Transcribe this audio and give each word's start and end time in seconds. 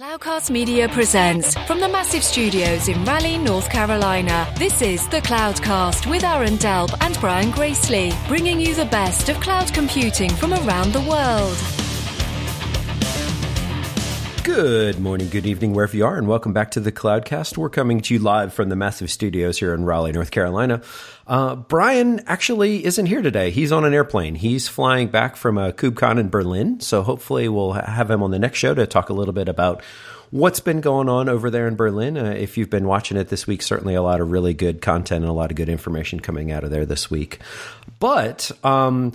Cloudcast 0.00 0.48
Media 0.48 0.88
presents 0.88 1.54
from 1.66 1.78
the 1.78 1.86
massive 1.86 2.24
studios 2.24 2.88
in 2.88 3.04
Raleigh, 3.04 3.36
North 3.36 3.68
Carolina. 3.68 4.50
This 4.56 4.80
is 4.80 5.06
the 5.08 5.20
Cloudcast 5.20 6.10
with 6.10 6.24
Aaron 6.24 6.54
Delp 6.54 6.96
and 7.02 7.20
Brian 7.20 7.50
Gracely, 7.52 8.10
bringing 8.26 8.58
you 8.58 8.74
the 8.74 8.86
best 8.86 9.28
of 9.28 9.38
cloud 9.40 9.70
computing 9.74 10.30
from 10.30 10.54
around 10.54 10.94
the 10.94 11.02
world. 11.02 11.79
Good 14.52 14.98
morning, 14.98 15.28
good 15.28 15.46
evening, 15.46 15.74
wherever 15.74 15.96
you 15.96 16.04
are, 16.04 16.16
and 16.16 16.26
welcome 16.26 16.52
back 16.52 16.72
to 16.72 16.80
the 16.80 16.90
Cloudcast. 16.90 17.56
We're 17.56 17.70
coming 17.70 18.00
to 18.00 18.14
you 18.14 18.18
live 18.18 18.52
from 18.52 18.68
the 18.68 18.74
massive 18.74 19.08
studios 19.08 19.60
here 19.60 19.72
in 19.72 19.84
Raleigh, 19.84 20.10
North 20.10 20.32
Carolina. 20.32 20.82
Uh, 21.24 21.54
Brian 21.54 22.20
actually 22.26 22.84
isn't 22.84 23.06
here 23.06 23.22
today. 23.22 23.52
He's 23.52 23.70
on 23.70 23.84
an 23.84 23.94
airplane. 23.94 24.34
He's 24.34 24.66
flying 24.66 25.06
back 25.06 25.36
from 25.36 25.56
a 25.56 25.68
uh, 25.68 25.72
KubeCon 25.72 26.18
in 26.18 26.30
Berlin. 26.30 26.80
So 26.80 27.02
hopefully 27.02 27.48
we'll 27.48 27.74
have 27.74 28.10
him 28.10 28.24
on 28.24 28.32
the 28.32 28.40
next 28.40 28.58
show 28.58 28.74
to 28.74 28.88
talk 28.88 29.08
a 29.08 29.12
little 29.12 29.32
bit 29.32 29.48
about 29.48 29.84
what's 30.30 30.60
been 30.60 30.80
going 30.80 31.08
on 31.08 31.28
over 31.28 31.50
there 31.50 31.66
in 31.66 31.76
Berlin. 31.76 32.16
Uh, 32.16 32.30
if 32.30 32.56
you've 32.56 32.70
been 32.70 32.86
watching 32.86 33.16
it 33.16 33.28
this 33.28 33.46
week, 33.46 33.62
certainly 33.62 33.94
a 33.94 34.02
lot 34.02 34.20
of 34.20 34.30
really 34.30 34.54
good 34.54 34.80
content 34.80 35.24
and 35.24 35.30
a 35.30 35.34
lot 35.34 35.50
of 35.50 35.56
good 35.56 35.68
information 35.68 36.20
coming 36.20 36.52
out 36.52 36.64
of 36.64 36.70
there 36.70 36.86
this 36.86 37.10
week. 37.10 37.38
But 37.98 38.50
um, 38.64 39.12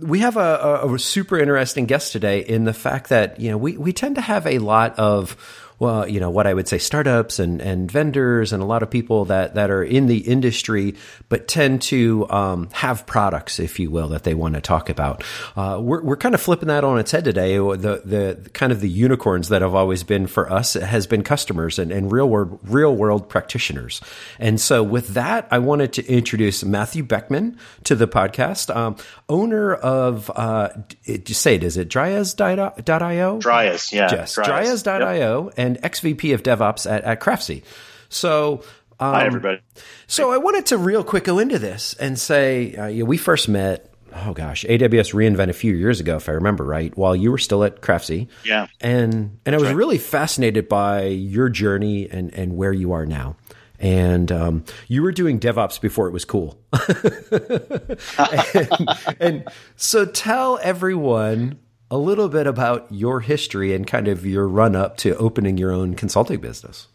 we 0.00 0.20
have 0.20 0.36
a, 0.36 0.82
a, 0.82 0.94
a 0.94 0.98
super 0.98 1.38
interesting 1.38 1.86
guest 1.86 2.12
today 2.12 2.40
in 2.40 2.64
the 2.64 2.74
fact 2.74 3.10
that 3.10 3.40
you 3.40 3.50
know 3.50 3.56
we 3.56 3.76
we 3.76 3.92
tend 3.92 4.16
to 4.16 4.20
have 4.20 4.46
a 4.46 4.58
lot 4.58 4.98
of 4.98 5.36
well, 5.78 6.08
you 6.08 6.18
know, 6.18 6.30
what 6.30 6.46
I 6.46 6.54
would 6.54 6.66
say 6.66 6.78
startups 6.78 7.38
and, 7.38 7.60
and 7.60 7.90
vendors 7.90 8.52
and 8.52 8.62
a 8.62 8.66
lot 8.66 8.82
of 8.82 8.90
people 8.90 9.26
that, 9.26 9.54
that 9.54 9.70
are 9.70 9.82
in 9.82 10.06
the 10.06 10.18
industry, 10.18 10.94
but 11.28 11.46
tend 11.46 11.82
to 11.82 12.28
um, 12.30 12.68
have 12.72 13.06
products, 13.06 13.60
if 13.60 13.78
you 13.78 13.90
will, 13.90 14.08
that 14.08 14.24
they 14.24 14.34
want 14.34 14.54
to 14.54 14.60
talk 14.60 14.88
about. 14.88 15.22
Uh, 15.56 15.78
we're, 15.80 16.02
we're 16.02 16.16
kind 16.16 16.34
of 16.34 16.40
flipping 16.40 16.68
that 16.68 16.82
on 16.82 16.98
its 16.98 17.12
head 17.12 17.24
today. 17.24 17.56
The, 17.56 18.02
the 18.04 18.50
kind 18.54 18.72
of 18.72 18.80
the 18.80 18.88
unicorns 18.88 19.50
that 19.50 19.62
have 19.62 19.74
always 19.74 20.02
been 20.02 20.26
for 20.26 20.50
us 20.50 20.74
has 20.74 21.06
been 21.06 21.22
customers 21.22 21.78
and, 21.78 21.92
and 21.92 22.10
real 22.10 22.28
world, 22.28 22.58
real 22.64 22.94
world 22.94 23.28
practitioners. 23.28 24.00
And 24.38 24.60
so 24.60 24.82
with 24.82 25.08
that, 25.08 25.46
I 25.50 25.58
wanted 25.60 25.92
to 25.94 26.06
introduce 26.06 26.64
Matthew 26.64 27.04
Boeckman 27.04 27.56
to 27.84 27.94
the 27.94 28.08
podcast, 28.08 28.74
um, 28.74 28.96
owner 29.28 29.74
of, 29.74 30.30
uh, 30.34 30.70
just 31.04 31.42
say 31.42 31.54
it, 31.54 31.62
is 31.62 31.76
it 31.76 31.88
Dryas.io? 31.88 33.38
Dryas, 33.38 33.92
yeah. 33.92 34.08
Yes, 34.10 34.34
Dryas.io. 34.34 35.44
Yep. 35.44 35.54
And 35.56 35.67
and 35.68 35.80
XVP 35.82 36.34
of 36.34 36.42
DevOps 36.42 36.90
at, 36.90 37.04
at 37.04 37.20
Craftsy. 37.20 37.62
So, 38.08 38.64
um, 38.98 39.14
hi 39.14 39.26
everybody. 39.26 39.60
So 40.06 40.32
I 40.32 40.38
wanted 40.38 40.66
to 40.66 40.78
real 40.78 41.04
quick 41.04 41.24
go 41.24 41.38
into 41.38 41.58
this 41.58 41.94
and 41.94 42.18
say 42.18 42.74
uh, 42.74 42.88
know, 42.88 43.04
we 43.04 43.16
first 43.16 43.48
met. 43.48 43.84
Oh 44.26 44.32
gosh, 44.32 44.64
AWS 44.64 45.12
reInvent 45.12 45.50
a 45.50 45.52
few 45.52 45.74
years 45.74 46.00
ago, 46.00 46.16
if 46.16 46.30
I 46.30 46.32
remember 46.32 46.64
right, 46.64 46.96
while 46.96 47.14
you 47.14 47.30
were 47.30 47.38
still 47.38 47.62
at 47.62 47.82
Craftsy. 47.82 48.28
Yeah, 48.44 48.66
and 48.80 49.38
and 49.44 49.54
I 49.54 49.58
was 49.58 49.68
right. 49.68 49.76
really 49.76 49.98
fascinated 49.98 50.68
by 50.68 51.04
your 51.04 51.50
journey 51.50 52.08
and 52.10 52.32
and 52.32 52.56
where 52.56 52.72
you 52.72 52.92
are 52.92 53.04
now 53.04 53.36
and 53.78 54.32
um, 54.32 54.64
you 54.88 55.02
were 55.02 55.12
doing 55.12 55.38
DevOps 55.38 55.80
before 55.80 56.08
it 56.08 56.12
was 56.12 56.24
cool. 56.24 56.58
and, 58.54 58.88
and, 59.20 59.48
so 59.76 60.04
tell 60.04 60.58
everyone 60.60 61.60
a 61.90 61.98
little 61.98 62.28
bit 62.28 62.46
about 62.46 62.86
your 62.90 63.20
history 63.20 63.74
and 63.74 63.86
kind 63.86 64.08
of 64.08 64.26
your 64.26 64.46
run 64.46 64.76
up 64.76 64.96
to 64.98 65.16
opening 65.16 65.56
your 65.56 65.72
own 65.72 65.94
consulting 65.94 66.40
business. 66.40 66.88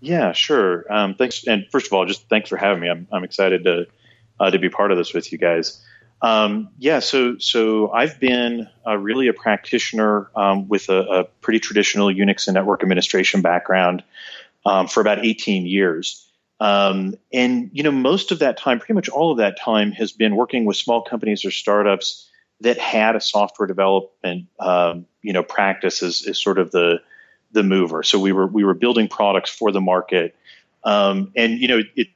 Yeah, 0.00 0.32
sure. 0.32 0.90
Um, 0.92 1.14
thanks, 1.14 1.46
and 1.46 1.66
first 1.70 1.86
of 1.86 1.92
all, 1.92 2.06
just 2.06 2.28
thanks 2.28 2.48
for 2.48 2.56
having 2.56 2.80
me. 2.80 2.88
I'm, 2.88 3.06
I'm 3.12 3.24
excited 3.24 3.64
to 3.64 3.86
uh, 4.40 4.50
to 4.50 4.58
be 4.58 4.70
part 4.70 4.90
of 4.90 4.96
this 4.96 5.12
with 5.12 5.30
you 5.30 5.38
guys. 5.38 5.84
Um, 6.22 6.70
yeah, 6.78 7.00
so 7.00 7.38
so 7.38 7.90
I've 7.92 8.18
been 8.18 8.68
uh, 8.86 8.96
really 8.96 9.28
a 9.28 9.32
practitioner 9.32 10.30
um, 10.34 10.68
with 10.68 10.88
a, 10.88 11.00
a, 11.00 11.24
pretty 11.24 11.60
traditional 11.60 12.08
Unix 12.08 12.46
and 12.46 12.54
network 12.54 12.82
administration 12.82 13.42
background 13.42 14.02
um, 14.66 14.86
for 14.86 15.00
about 15.00 15.24
18 15.24 15.66
years. 15.66 16.26
Um, 16.58 17.14
and 17.32 17.70
you 17.72 17.82
know, 17.82 17.90
most 17.90 18.32
of 18.32 18.40
that 18.40 18.58
time, 18.58 18.78
pretty 18.78 18.92
much 18.94 19.08
all 19.08 19.32
of 19.32 19.38
that 19.38 19.58
time, 19.58 19.92
has 19.92 20.12
been 20.12 20.36
working 20.36 20.66
with 20.66 20.76
small 20.76 21.02
companies 21.02 21.44
or 21.44 21.50
startups 21.50 22.29
that 22.60 22.78
had 22.78 23.16
a 23.16 23.20
software 23.20 23.66
development 23.66 24.46
um, 24.58 25.06
you 25.22 25.32
know 25.32 25.42
practice 25.42 26.02
is, 26.02 26.26
is 26.26 26.42
sort 26.42 26.58
of 26.58 26.70
the 26.70 27.00
the 27.52 27.62
mover. 27.62 28.02
So 28.02 28.18
we 28.18 28.32
were 28.32 28.46
we 28.46 28.64
were 28.64 28.74
building 28.74 29.08
products 29.08 29.50
for 29.50 29.72
the 29.72 29.80
market, 29.80 30.36
um, 30.84 31.32
and 31.36 31.58
you 31.58 31.68
know 31.68 31.80
it. 31.96 32.08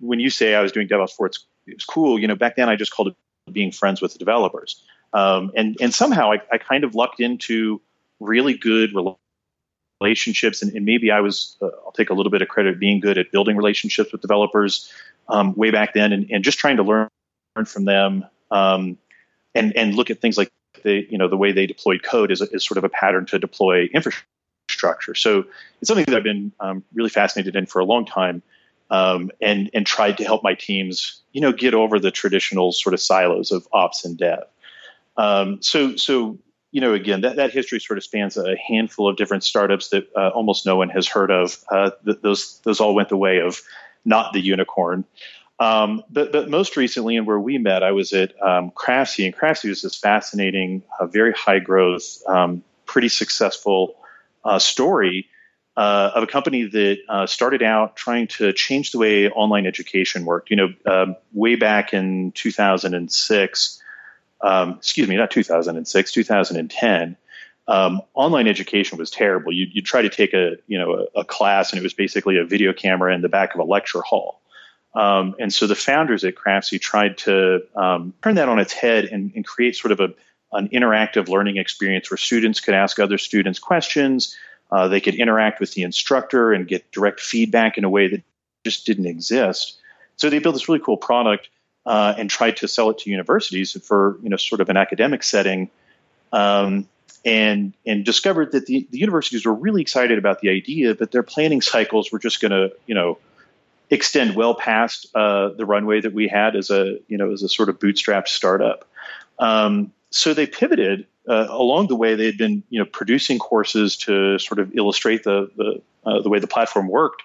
When 0.00 0.20
you 0.20 0.28
say 0.28 0.54
I 0.54 0.60
was 0.60 0.72
doing 0.72 0.88
DevOps 0.88 1.12
for 1.12 1.26
it's 1.26 1.44
it's 1.66 1.84
cool. 1.84 2.18
You 2.18 2.28
know 2.28 2.36
back 2.36 2.56
then 2.56 2.68
I 2.68 2.76
just 2.76 2.92
called 2.92 3.08
it 3.08 3.14
being 3.52 3.72
friends 3.72 4.00
with 4.00 4.12
the 4.12 4.18
developers, 4.18 4.82
um, 5.12 5.52
and 5.56 5.76
and 5.80 5.94
somehow 5.94 6.32
I, 6.32 6.40
I 6.52 6.58
kind 6.58 6.84
of 6.84 6.94
lucked 6.94 7.20
into 7.20 7.80
really 8.20 8.54
good 8.54 8.92
relationships, 10.00 10.62
and, 10.62 10.74
and 10.74 10.84
maybe 10.84 11.10
I 11.10 11.20
was 11.20 11.56
uh, 11.62 11.66
I'll 11.84 11.92
take 11.92 12.10
a 12.10 12.14
little 12.14 12.30
bit 12.30 12.42
of 12.42 12.48
credit 12.48 12.78
being 12.78 13.00
good 13.00 13.18
at 13.18 13.30
building 13.30 13.56
relationships 13.56 14.12
with 14.12 14.20
developers 14.20 14.92
um, 15.28 15.54
way 15.54 15.70
back 15.70 15.94
then, 15.94 16.12
and, 16.12 16.30
and 16.30 16.44
just 16.44 16.58
trying 16.58 16.76
to 16.76 16.82
learn 16.82 17.08
from 17.64 17.84
them. 17.84 18.26
Um, 18.50 18.98
and 19.54 19.76
and 19.76 19.94
look 19.94 20.10
at 20.10 20.20
things 20.20 20.36
like 20.36 20.50
the 20.82 21.06
you 21.10 21.18
know 21.18 21.28
the 21.28 21.36
way 21.36 21.52
they 21.52 21.66
deployed 21.66 22.02
code 22.02 22.30
is, 22.30 22.40
is 22.40 22.64
sort 22.64 22.78
of 22.78 22.84
a 22.84 22.88
pattern 22.88 23.26
to 23.26 23.38
deploy 23.38 23.88
infrastructure. 23.94 25.14
So 25.14 25.44
it's 25.80 25.88
something 25.88 26.04
that 26.06 26.16
I've 26.16 26.24
been 26.24 26.52
um, 26.60 26.84
really 26.92 27.10
fascinated 27.10 27.56
in 27.56 27.66
for 27.66 27.80
a 27.80 27.84
long 27.84 28.06
time, 28.06 28.42
um, 28.90 29.30
and 29.40 29.70
and 29.74 29.86
tried 29.86 30.18
to 30.18 30.24
help 30.24 30.42
my 30.42 30.54
teams 30.54 31.22
you 31.32 31.40
know 31.40 31.52
get 31.52 31.74
over 31.74 31.98
the 31.98 32.10
traditional 32.10 32.72
sort 32.72 32.94
of 32.94 33.00
silos 33.00 33.50
of 33.50 33.66
ops 33.72 34.04
and 34.04 34.16
dev. 34.16 34.44
Um, 35.16 35.62
so 35.62 35.96
so 35.96 36.38
you 36.72 36.80
know 36.80 36.92
again 36.94 37.22
that, 37.22 37.36
that 37.36 37.52
history 37.52 37.80
sort 37.80 37.98
of 37.98 38.04
spans 38.04 38.36
a 38.36 38.56
handful 38.56 39.08
of 39.08 39.16
different 39.16 39.44
startups 39.44 39.90
that 39.90 40.08
uh, 40.16 40.28
almost 40.28 40.66
no 40.66 40.76
one 40.76 40.90
has 40.90 41.06
heard 41.06 41.30
of. 41.30 41.56
Uh, 41.70 41.90
th- 42.04 42.18
those 42.22 42.60
those 42.64 42.80
all 42.80 42.94
went 42.94 43.08
the 43.08 43.16
way 43.16 43.40
of 43.40 43.60
not 44.04 44.32
the 44.32 44.40
unicorn. 44.40 45.04
Um, 45.60 46.02
but, 46.10 46.32
but 46.32 46.50
most 46.50 46.76
recently, 46.76 47.16
and 47.16 47.26
where 47.26 47.38
we 47.38 47.58
met, 47.58 47.82
I 47.82 47.92
was 47.92 48.12
at 48.12 48.32
um, 48.42 48.72
Craftsy, 48.72 49.24
and 49.24 49.34
Craftsy 49.34 49.68
was 49.68 49.82
this 49.82 49.94
fascinating, 49.94 50.82
uh, 50.98 51.06
very 51.06 51.32
high 51.32 51.60
growth, 51.60 52.22
um, 52.26 52.64
pretty 52.86 53.08
successful 53.08 53.94
uh, 54.44 54.58
story 54.58 55.28
uh, 55.76 56.12
of 56.14 56.22
a 56.22 56.26
company 56.26 56.64
that 56.64 56.98
uh, 57.08 57.26
started 57.26 57.62
out 57.62 57.96
trying 57.96 58.26
to 58.28 58.52
change 58.52 58.92
the 58.92 58.98
way 58.98 59.28
online 59.28 59.66
education 59.66 60.24
worked. 60.24 60.50
You 60.50 60.56
know, 60.56 60.68
um, 60.86 61.16
way 61.32 61.56
back 61.56 61.92
in 61.92 62.32
2006, 62.32 63.82
um, 64.40 64.70
excuse 64.78 65.08
me, 65.08 65.16
not 65.16 65.30
2006, 65.30 66.12
2010. 66.12 67.16
Um, 67.66 68.02
online 68.12 68.46
education 68.46 68.98
was 68.98 69.10
terrible. 69.10 69.52
You, 69.52 69.66
you 69.72 69.82
try 69.82 70.02
to 70.02 70.10
take 70.10 70.34
a 70.34 70.56
you 70.66 70.78
know 70.78 71.06
a, 71.16 71.20
a 71.20 71.24
class, 71.24 71.72
and 71.72 71.80
it 71.80 71.82
was 71.82 71.94
basically 71.94 72.38
a 72.38 72.44
video 72.44 72.72
camera 72.72 73.14
in 73.14 73.22
the 73.22 73.28
back 73.28 73.54
of 73.54 73.60
a 73.60 73.64
lecture 73.64 74.02
hall. 74.02 74.40
Um, 74.94 75.34
and 75.38 75.52
so 75.52 75.66
the 75.66 75.74
founders 75.74 76.24
at 76.24 76.36
Craftsy 76.36 76.80
tried 76.80 77.18
to 77.18 77.62
um, 77.74 78.14
turn 78.22 78.36
that 78.36 78.48
on 78.48 78.58
its 78.58 78.72
head 78.72 79.06
and, 79.06 79.32
and 79.34 79.44
create 79.44 79.76
sort 79.76 79.92
of 79.92 80.00
a, 80.00 80.14
an 80.52 80.68
interactive 80.68 81.28
learning 81.28 81.56
experience 81.56 82.10
where 82.10 82.18
students 82.18 82.60
could 82.60 82.74
ask 82.74 82.98
other 82.98 83.18
students 83.18 83.58
questions. 83.58 84.36
Uh, 84.70 84.88
they 84.88 85.00
could 85.00 85.14
interact 85.16 85.60
with 85.60 85.72
the 85.72 85.82
instructor 85.82 86.52
and 86.52 86.68
get 86.68 86.90
direct 86.92 87.20
feedback 87.20 87.76
in 87.76 87.84
a 87.84 87.90
way 87.90 88.08
that 88.08 88.22
just 88.64 88.86
didn't 88.86 89.06
exist. 89.06 89.78
So 90.16 90.30
they 90.30 90.38
built 90.38 90.54
this 90.54 90.68
really 90.68 90.80
cool 90.80 90.96
product 90.96 91.48
uh, 91.84 92.14
and 92.16 92.30
tried 92.30 92.58
to 92.58 92.68
sell 92.68 92.90
it 92.90 92.98
to 92.98 93.10
universities 93.10 93.76
for 93.84 94.18
you 94.22 94.30
know 94.30 94.36
sort 94.36 94.60
of 94.60 94.68
an 94.68 94.76
academic 94.76 95.22
setting. 95.22 95.70
Um, 96.32 96.88
and 97.24 97.72
and 97.86 98.04
discovered 98.04 98.52
that 98.52 98.66
the, 98.66 98.86
the 98.90 98.98
universities 98.98 99.46
were 99.46 99.54
really 99.54 99.80
excited 99.80 100.18
about 100.18 100.40
the 100.40 100.50
idea, 100.50 100.94
but 100.94 101.10
their 101.10 101.22
planning 101.22 101.62
cycles 101.62 102.12
were 102.12 102.18
just 102.18 102.40
going 102.40 102.52
to 102.52 102.72
you 102.86 102.94
know 102.94 103.18
extend 103.90 104.34
well 104.34 104.54
past 104.54 105.06
uh, 105.14 105.50
the 105.50 105.66
runway 105.66 106.00
that 106.00 106.12
we 106.12 106.28
had 106.28 106.56
as 106.56 106.70
a 106.70 106.98
you 107.08 107.18
know 107.18 107.32
as 107.32 107.42
a 107.42 107.48
sort 107.48 107.68
of 107.68 107.78
bootstrapped 107.78 108.28
startup. 108.28 108.88
Um, 109.38 109.92
so 110.10 110.32
they 110.32 110.46
pivoted 110.46 111.06
uh, 111.28 111.46
along 111.50 111.88
the 111.88 111.96
way. 111.96 112.14
They 112.14 112.26
had 112.26 112.38
been 112.38 112.62
you 112.70 112.78
know 112.78 112.86
producing 112.86 113.38
courses 113.38 113.96
to 113.98 114.38
sort 114.38 114.58
of 114.58 114.74
illustrate 114.74 115.24
the 115.24 115.50
the, 115.56 115.82
uh, 116.04 116.22
the 116.22 116.28
way 116.28 116.38
the 116.38 116.46
platform 116.46 116.88
worked, 116.88 117.22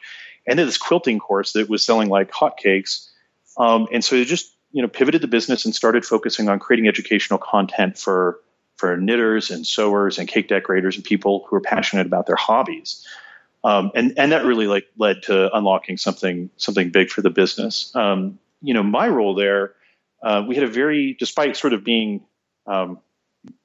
and 0.48 0.58
then 0.60 0.66
this 0.66 0.78
quilting 0.78 1.20
course 1.20 1.54
that 1.54 1.70
was 1.70 1.86
selling 1.86 2.10
like 2.10 2.32
hotcakes. 2.32 3.08
Um, 3.58 3.88
and 3.92 4.04
so 4.04 4.16
they 4.16 4.26
just 4.26 4.54
you 4.72 4.82
know 4.82 4.88
pivoted 4.88 5.22
the 5.22 5.28
business 5.28 5.66
and 5.66 5.74
started 5.74 6.06
focusing 6.06 6.50
on 6.50 6.60
creating 6.60 6.88
educational 6.88 7.40
content 7.40 7.98
for 7.98 8.40
for 8.78 8.96
knitters 8.96 9.52
and 9.52 9.68
sewers 9.68 10.18
and 10.18 10.28
cake 10.28 10.48
decorators 10.48 10.96
and 10.96 11.04
people 11.04 11.46
who 11.48 11.56
are 11.58 11.62
passionate 11.62 12.06
about 12.06 12.26
their 12.26 12.38
hobbies. 12.38 13.06
Um, 13.64 13.92
and 13.94 14.14
and 14.18 14.32
that 14.32 14.46
really 14.46 14.68
like 14.68 14.86
led 14.98 15.24
to 15.24 15.56
unlocking 15.56 15.98
something 15.98 16.50
something 16.58 16.92
big 16.92 17.10
for 17.10 17.22
the 17.22 17.30
business. 17.30 17.94
Um, 17.96 18.40
you 18.62 18.74
know, 18.74 18.84
my 18.84 19.08
role 19.08 19.36
there, 19.36 19.74
uh, 20.24 20.44
we 20.48 20.56
had 20.56 20.64
a 20.64 20.68
very, 20.68 21.16
despite 21.20 21.56
sort 21.58 21.74
of 21.74 21.84
being, 21.84 22.26
um, 22.68 23.00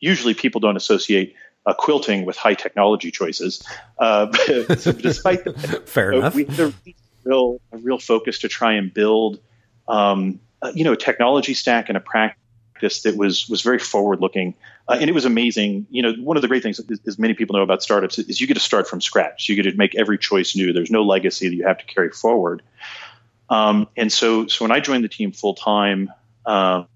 usually 0.00 0.34
people 0.34 0.60
don't 0.60 0.76
associate 0.76 1.34
uh, 1.66 1.74
quilting 1.74 2.24
with 2.24 2.36
high 2.36 2.54
technology 2.54 3.10
choices. 3.10 3.62
Uh, 3.98 4.32
so 4.76 4.92
despite 4.92 5.44
that, 5.44 5.88
fair 5.88 6.12
enough, 6.12 6.34
we 6.34 6.44
had 6.44 6.60
a 6.60 6.74
real 7.24 7.60
a 7.72 7.78
real 7.78 7.98
focus 7.98 8.40
to 8.40 8.48
try 8.48 8.74
and 8.74 8.92
build, 8.92 9.40
um, 9.88 10.40
you 10.74 10.84
know, 10.84 10.92
a 10.92 10.96
technology 10.96 11.54
stack 11.54 11.88
and 11.88 11.96
a 11.96 12.00
practice 12.00 12.43
practice 12.84 13.02
that 13.02 13.16
was 13.16 13.48
was 13.48 13.62
very 13.62 13.78
forward 13.78 14.20
looking, 14.20 14.54
uh, 14.88 14.98
and 15.00 15.08
it 15.08 15.12
was 15.12 15.24
amazing. 15.24 15.86
You 15.90 16.02
know, 16.02 16.12
one 16.22 16.36
of 16.36 16.42
the 16.42 16.48
great 16.48 16.62
things, 16.62 16.80
as 17.06 17.18
many 17.18 17.34
people 17.34 17.56
know 17.56 17.62
about 17.62 17.82
startups, 17.82 18.18
is 18.18 18.40
you 18.40 18.46
get 18.46 18.54
to 18.54 18.60
start 18.60 18.88
from 18.88 19.00
scratch. 19.00 19.48
You 19.48 19.56
get 19.56 19.70
to 19.70 19.76
make 19.76 19.94
every 19.94 20.18
choice 20.18 20.56
new. 20.56 20.72
There's 20.72 20.90
no 20.90 21.02
legacy 21.02 21.48
that 21.48 21.54
you 21.54 21.66
have 21.66 21.78
to 21.78 21.86
carry 21.86 22.10
forward. 22.10 22.62
Um, 23.48 23.88
and 23.96 24.10
so, 24.10 24.46
so 24.46 24.64
when 24.64 24.72
I 24.72 24.80
joined 24.80 25.04
the 25.04 25.08
team 25.08 25.32
full 25.32 25.54
time 25.54 26.10
um, 26.46 26.88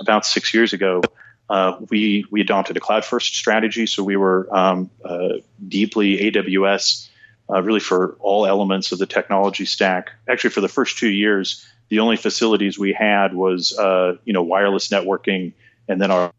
about 0.00 0.26
six 0.26 0.52
years 0.52 0.72
ago, 0.72 1.00
uh, 1.48 1.78
we 1.90 2.24
we 2.30 2.40
adopted 2.40 2.76
a 2.76 2.80
cloud 2.80 3.04
first 3.04 3.34
strategy. 3.34 3.86
So 3.86 4.02
we 4.02 4.16
were 4.16 4.48
um, 4.50 4.90
uh, 5.04 5.40
deeply 5.66 6.30
AWS, 6.30 7.08
uh, 7.52 7.62
really 7.62 7.80
for 7.80 8.16
all 8.20 8.46
elements 8.46 8.92
of 8.92 8.98
the 8.98 9.06
technology 9.06 9.66
stack. 9.66 10.10
Actually, 10.28 10.50
for 10.50 10.60
the 10.60 10.68
first 10.68 10.98
two 10.98 11.10
years, 11.10 11.66
the 11.90 11.98
only 11.98 12.16
facilities 12.16 12.78
we 12.78 12.92
had 12.92 13.34
was 13.34 13.76
uh, 13.78 14.16
you 14.24 14.32
know 14.32 14.42
wireless 14.42 14.88
networking, 14.88 15.52
and 15.88 16.00
then 16.00 16.10
our 16.10 16.32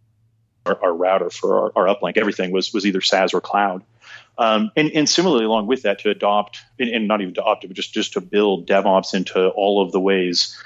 our, 0.65 0.83
our 0.83 0.94
router 0.94 1.30
for 1.30 1.71
our, 1.75 1.88
our, 1.88 1.95
uplink. 1.95 2.18
Everything 2.18 2.51
was 2.51 2.74
was 2.74 2.86
either 2.86 3.01
SaaS 3.01 3.33
or 3.33 3.42
cloud. 3.42 3.83
Um, 4.38 4.71
and, 4.75 4.89
and, 4.92 5.07
similarly, 5.07 5.45
along 5.45 5.68
with 5.68 5.83
that, 5.83 6.00
to 6.00 6.09
adopt 6.09 6.62
and, 6.80 6.89
and, 6.89 7.07
not 7.07 7.21
even 7.21 7.33
to 7.36 7.42
it, 7.42 7.68
but 7.68 7.74
just 7.74 7.94
just 7.94 8.13
to 8.13 8.21
build 8.21 8.65
DevOps 8.65 9.13
into 9.13 9.50
all 9.50 9.83
of 9.83 9.92
the 9.92 10.00
ways 10.00 10.57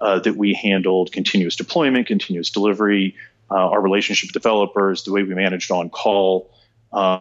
uh, 0.00 0.20
that 0.20 0.36
we 0.36 0.54
handled 0.54 1.10
continuous 1.10 1.56
deployment, 1.56 2.06
continuous 2.06 2.50
delivery, 2.50 3.16
uh, 3.50 3.54
our 3.54 3.80
relationship 3.80 4.28
with 4.28 4.34
developers, 4.34 5.04
the 5.04 5.12
way 5.12 5.22
we 5.22 5.34
managed 5.34 5.70
on 5.70 5.90
call. 5.90 6.52
Um, 6.92 7.20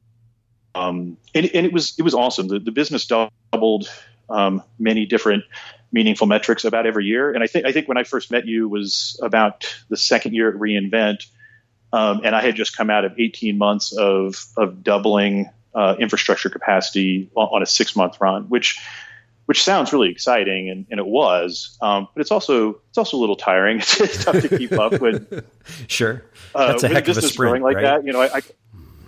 um, 0.75 1.17
and, 1.33 1.45
and, 1.53 1.65
it 1.65 1.71
was 1.71 1.93
it 1.97 2.01
was 2.03 2.13
awesome. 2.13 2.47
The, 2.47 2.59
the 2.59 2.71
business 2.71 3.05
doubled 3.05 3.89
um, 4.29 4.61
many 4.77 5.05
different 5.05 5.45
meaningful 5.93 6.27
metrics 6.27 6.65
about 6.65 6.85
every 6.85 7.05
year. 7.05 7.31
And 7.31 7.43
I 7.43 7.47
think 7.47 7.65
I 7.65 7.71
think 7.71 7.87
when 7.87 7.97
I 7.97 8.03
first 8.03 8.31
met 8.31 8.45
you 8.45 8.67
was 8.67 9.17
about 9.21 9.73
the 9.89 9.97
second 9.97 10.33
year 10.33 10.49
at 10.49 10.55
reInvent, 10.55 11.27
um, 11.93 12.21
and 12.23 12.35
I 12.35 12.41
had 12.41 12.55
just 12.55 12.75
come 12.75 12.89
out 12.89 13.05
of 13.05 13.13
18 13.17 13.57
months 13.57 13.95
of 13.95 14.45
of 14.57 14.83
doubling 14.83 15.49
uh, 15.75 15.95
infrastructure 15.99 16.49
capacity 16.49 17.29
on, 17.35 17.47
on 17.47 17.63
a 17.63 17.65
six 17.65 17.95
month 17.95 18.19
run, 18.19 18.49
which 18.49 18.81
which 19.45 19.61
sounds 19.63 19.91
really 19.91 20.09
exciting, 20.09 20.69
and, 20.69 20.85
and 20.89 20.99
it 20.99 21.05
was. 21.05 21.77
Um, 21.81 22.07
but 22.13 22.21
it's 22.21 22.31
also 22.31 22.81
it's 22.89 22.97
also 22.97 23.17
a 23.17 23.19
little 23.19 23.35
tiring. 23.35 23.77
it's 23.81 24.23
tough 24.23 24.41
to 24.41 24.57
keep 24.57 24.71
up 24.73 24.99
with. 24.99 25.45
sure, 25.87 26.23
uh, 26.55 26.67
that's 26.67 26.83
uh, 26.83 26.87
a 26.87 26.89
heck 26.89 27.07
of 27.07 27.17
a 27.17 27.21
sprint, 27.21 27.63
like 27.63 27.75
right? 27.75 27.83
that. 27.83 28.05
You 28.05 28.13
know, 28.13 28.21
I, 28.21 28.37
I, 28.37 28.41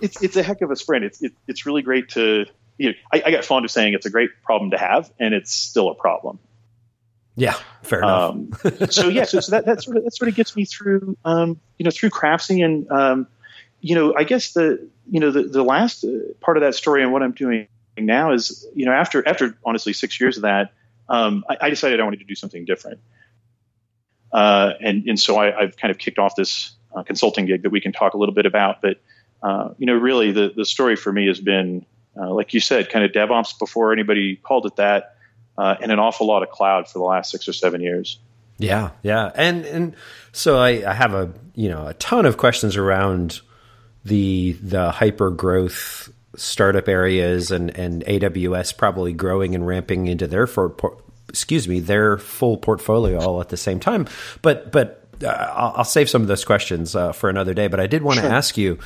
it's 0.00 0.22
it's 0.22 0.36
a 0.36 0.42
heck 0.42 0.62
of 0.62 0.70
a 0.70 0.76
sprint. 0.76 1.04
It's 1.04 1.22
it, 1.22 1.32
it's 1.46 1.66
really 1.66 1.82
great 1.82 2.10
to. 2.10 2.46
You 2.78 2.90
know, 2.90 2.94
I, 3.10 3.22
I 3.24 3.30
get 3.30 3.44
fond 3.44 3.64
of 3.64 3.70
saying 3.70 3.94
it's 3.94 4.04
a 4.04 4.10
great 4.10 4.30
problem 4.42 4.72
to 4.72 4.78
have, 4.78 5.10
and 5.18 5.32
it's 5.32 5.54
still 5.54 5.88
a 5.88 5.94
problem. 5.94 6.38
Yeah, 7.36 7.54
fair 7.82 8.00
enough. 8.00 8.30
Um, 8.30 8.50
so 8.90 9.08
yeah, 9.08 9.24
so, 9.24 9.40
so, 9.40 9.52
that 9.52 9.66
that 9.66 9.82
sort 9.82 9.98
of 9.98 10.04
that 10.04 10.16
sort 10.16 10.28
of 10.28 10.34
gets 10.34 10.56
me 10.56 10.64
through, 10.64 11.16
um, 11.24 11.60
you 11.78 11.84
know, 11.84 11.90
through 11.90 12.10
Craftsy 12.10 12.64
and 12.64 12.90
um, 12.90 13.26
you 13.80 13.94
know, 13.94 14.14
I 14.16 14.24
guess 14.24 14.52
the 14.52 14.88
you 15.10 15.20
know 15.20 15.30
the 15.30 15.44
the 15.44 15.62
last 15.62 16.04
uh, 16.04 16.08
part 16.40 16.56
of 16.56 16.62
that 16.62 16.74
story 16.74 17.02
and 17.02 17.12
what 17.12 17.22
I'm 17.22 17.32
doing 17.32 17.68
now 17.98 18.32
is 18.32 18.66
you 18.74 18.84
know 18.84 18.92
after 18.92 19.26
after 19.26 19.56
honestly 19.64 19.92
six 19.92 20.20
years 20.20 20.36
of 20.36 20.42
that 20.42 20.72
um, 21.08 21.44
I, 21.48 21.56
I, 21.62 21.70
decided 21.70 22.00
I 22.00 22.04
wanted 22.04 22.18
to 22.18 22.24
do 22.24 22.34
something 22.34 22.64
different 22.64 23.00
uh, 24.32 24.72
and 24.80 25.06
and 25.06 25.18
so 25.18 25.38
I, 25.38 25.62
have 25.62 25.76
kind 25.76 25.90
of 25.90 25.98
kicked 25.98 26.18
off 26.18 26.36
this 26.36 26.72
uh, 26.94 27.02
consulting 27.02 27.46
gig 27.46 27.62
that 27.62 27.70
we 27.70 27.80
can 27.80 27.92
talk 27.92 28.14
a 28.14 28.18
little 28.18 28.34
bit 28.34 28.46
about 28.46 28.82
but 28.82 29.00
uh, 29.42 29.70
you 29.78 29.86
know 29.86 29.94
really 29.94 30.32
the 30.32 30.52
the 30.54 30.64
story 30.64 30.96
for 30.96 31.12
me 31.12 31.26
has 31.26 31.40
been 31.40 31.86
uh, 32.18 32.32
like 32.32 32.52
you 32.52 32.60
said 32.60 32.90
kind 32.90 33.04
of 33.04 33.12
DevOps 33.12 33.58
before 33.58 33.92
anybody 33.92 34.36
called 34.36 34.66
it 34.66 34.76
that 34.76 35.15
uh, 35.58 35.74
and 35.80 35.92
an 35.92 35.98
awful 35.98 36.26
lot 36.26 36.42
of 36.42 36.50
cloud 36.50 36.88
for 36.88 36.98
the 36.98 37.04
last 37.04 37.30
six 37.30 37.48
or 37.48 37.52
seven 37.52 37.80
years 37.80 38.18
yeah 38.58 38.90
yeah 39.02 39.30
and 39.34 39.64
and 39.66 39.96
so 40.32 40.58
I, 40.58 40.88
I 40.88 40.94
have 40.94 41.14
a 41.14 41.32
you 41.54 41.68
know 41.68 41.86
a 41.86 41.94
ton 41.94 42.26
of 42.26 42.36
questions 42.36 42.76
around 42.76 43.40
the 44.04 44.52
the 44.62 44.90
hyper 44.90 45.30
growth 45.30 46.10
startup 46.36 46.88
areas 46.88 47.50
and, 47.50 47.76
and 47.76 48.04
AWS 48.04 48.76
probably 48.76 49.12
growing 49.12 49.54
and 49.54 49.66
ramping 49.66 50.06
into 50.06 50.26
their 50.26 50.46
for, 50.46 50.70
por, 50.70 51.02
excuse 51.28 51.66
me 51.66 51.80
their 51.80 52.18
full 52.18 52.58
portfolio 52.58 53.18
all 53.18 53.40
at 53.40 53.48
the 53.48 53.56
same 53.56 53.80
time. 53.80 54.06
But 54.42 54.70
but 54.70 55.08
uh, 55.22 55.28
I'll, 55.28 55.72
I'll, 55.78 55.84
save 55.84 56.10
some 56.10 56.22
of 56.22 56.28
those 56.28 56.44
questions 56.44 56.94
uh, 56.94 57.12
for 57.12 57.30
another 57.30 57.54
day. 57.54 57.68
But 57.68 57.80
I 57.80 57.86
did 57.86 58.02
want 58.02 58.18
to 58.18 58.22
sure. 58.22 58.32
ask 58.32 58.56
you, 58.56 58.78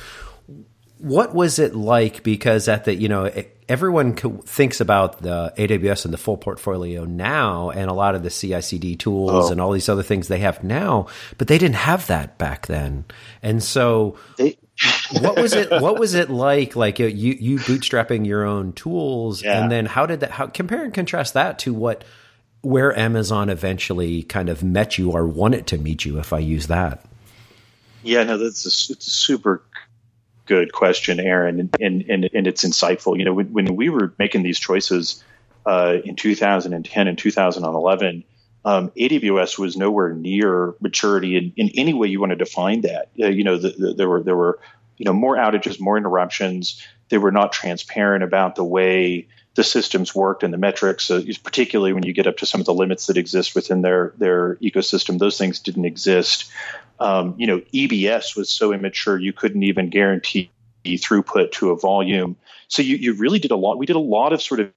what 0.97 1.35
was 1.35 1.59
it 1.59 1.75
like? 1.75 2.23
Because 2.23 2.67
at 2.67 2.85
the 2.85 2.95
you 2.95 3.09
know 3.09 3.29
everyone 3.71 4.13
thinks 4.13 4.81
about 4.81 5.21
the 5.21 5.53
AWS 5.57 6.03
and 6.03 6.13
the 6.13 6.17
full 6.17 6.35
portfolio 6.35 7.05
now, 7.05 7.69
and 7.69 7.89
a 7.89 7.93
lot 7.93 8.15
of 8.15 8.21
the 8.21 8.29
CI/CD 8.29 8.97
tools 8.97 9.47
oh. 9.47 9.51
and 9.51 9.61
all 9.61 9.71
these 9.71 9.87
other 9.87 10.03
things 10.03 10.27
they 10.27 10.39
have 10.39 10.61
now, 10.61 11.07
but 11.37 11.47
they 11.47 11.57
didn't 11.57 11.77
have 11.77 12.05
that 12.07 12.37
back 12.37 12.67
then. 12.67 13.05
And 13.41 13.63
so 13.63 14.17
they 14.37 14.57
what 15.21 15.39
was 15.39 15.53
it? 15.53 15.71
What 15.71 15.97
was 15.97 16.15
it 16.15 16.29
like? 16.29 16.75
Like 16.75 16.99
uh, 16.99 17.05
you, 17.05 17.33
you 17.39 17.59
bootstrapping 17.59 18.27
your 18.27 18.43
own 18.43 18.73
tools, 18.73 19.41
yeah. 19.41 19.61
and 19.61 19.71
then 19.71 19.85
how 19.85 20.05
did 20.05 20.19
that? 20.19 20.31
How 20.31 20.47
compare 20.47 20.83
and 20.83 20.93
contrast 20.93 21.33
that 21.35 21.57
to 21.59 21.73
what 21.73 22.03
where 22.61 22.97
Amazon 22.97 23.49
eventually 23.49 24.23
kind 24.23 24.49
of 24.49 24.63
met 24.63 24.97
you 24.97 25.11
or 25.11 25.25
wanted 25.25 25.65
to 25.67 25.77
meet 25.77 26.03
you, 26.03 26.19
if 26.19 26.33
I 26.33 26.39
use 26.39 26.67
that. 26.67 27.05
Yeah, 28.03 28.23
no, 28.23 28.37
that's 28.37 28.65
a, 28.65 28.93
it's 28.93 29.07
a 29.07 29.11
super 29.11 29.63
good 30.51 30.73
question, 30.73 31.21
Aaron, 31.21 31.61
and, 31.61 31.77
and, 31.79 32.09
and, 32.09 32.29
and 32.33 32.45
it's 32.45 32.65
insightful. 32.65 33.17
You 33.17 33.23
know, 33.23 33.33
when, 33.33 33.53
when 33.53 33.75
we 33.77 33.87
were 33.87 34.13
making 34.19 34.43
these 34.43 34.59
choices 34.59 35.23
uh, 35.65 35.99
in 36.03 36.17
2010 36.17 37.07
and 37.07 37.17
2011, 37.17 38.25
um, 38.65 38.89
AWS 38.89 39.57
was 39.57 39.77
nowhere 39.77 40.13
near 40.13 40.75
maturity 40.81 41.37
in, 41.37 41.53
in 41.55 41.71
any 41.75 41.93
way 41.93 42.09
you 42.09 42.19
want 42.19 42.31
to 42.31 42.35
define 42.35 42.81
that. 42.81 43.11
Uh, 43.17 43.27
you 43.27 43.45
know, 43.45 43.57
the, 43.57 43.69
the, 43.69 43.93
there 43.93 44.09
were 44.09 44.21
there 44.23 44.35
were 44.35 44.59
you 45.01 45.05
know 45.05 45.13
more 45.13 45.35
outages, 45.35 45.79
more 45.79 45.97
interruptions. 45.97 46.79
They 47.09 47.17
were 47.17 47.31
not 47.31 47.51
transparent 47.51 48.23
about 48.23 48.53
the 48.53 48.63
way 48.63 49.27
the 49.55 49.63
systems 49.63 50.13
worked 50.13 50.43
and 50.43 50.53
the 50.53 50.59
metrics. 50.59 51.09
Particularly 51.43 51.91
when 51.91 52.03
you 52.03 52.13
get 52.13 52.27
up 52.27 52.37
to 52.37 52.45
some 52.45 52.61
of 52.61 52.67
the 52.67 52.73
limits 52.73 53.07
that 53.07 53.17
exist 53.17 53.55
within 53.55 53.81
their 53.81 54.13
their 54.19 54.57
ecosystem, 54.57 55.17
those 55.17 55.39
things 55.39 55.59
didn't 55.59 55.85
exist. 55.85 56.51
Um, 56.99 57.33
you 57.35 57.47
know, 57.47 57.61
EBS 57.73 58.35
was 58.35 58.53
so 58.53 58.71
immature 58.71 59.17
you 59.17 59.33
couldn't 59.33 59.63
even 59.63 59.89
guarantee 59.89 60.51
throughput 60.85 61.51
to 61.53 61.71
a 61.71 61.75
volume. 61.75 62.35
So 62.67 62.83
you, 62.83 62.95
you 62.97 63.13
really 63.13 63.39
did 63.39 63.49
a 63.49 63.55
lot. 63.55 63.79
We 63.79 63.87
did 63.87 63.95
a 63.95 63.99
lot 63.99 64.33
of 64.33 64.41
sort 64.41 64.59
of 64.59 64.71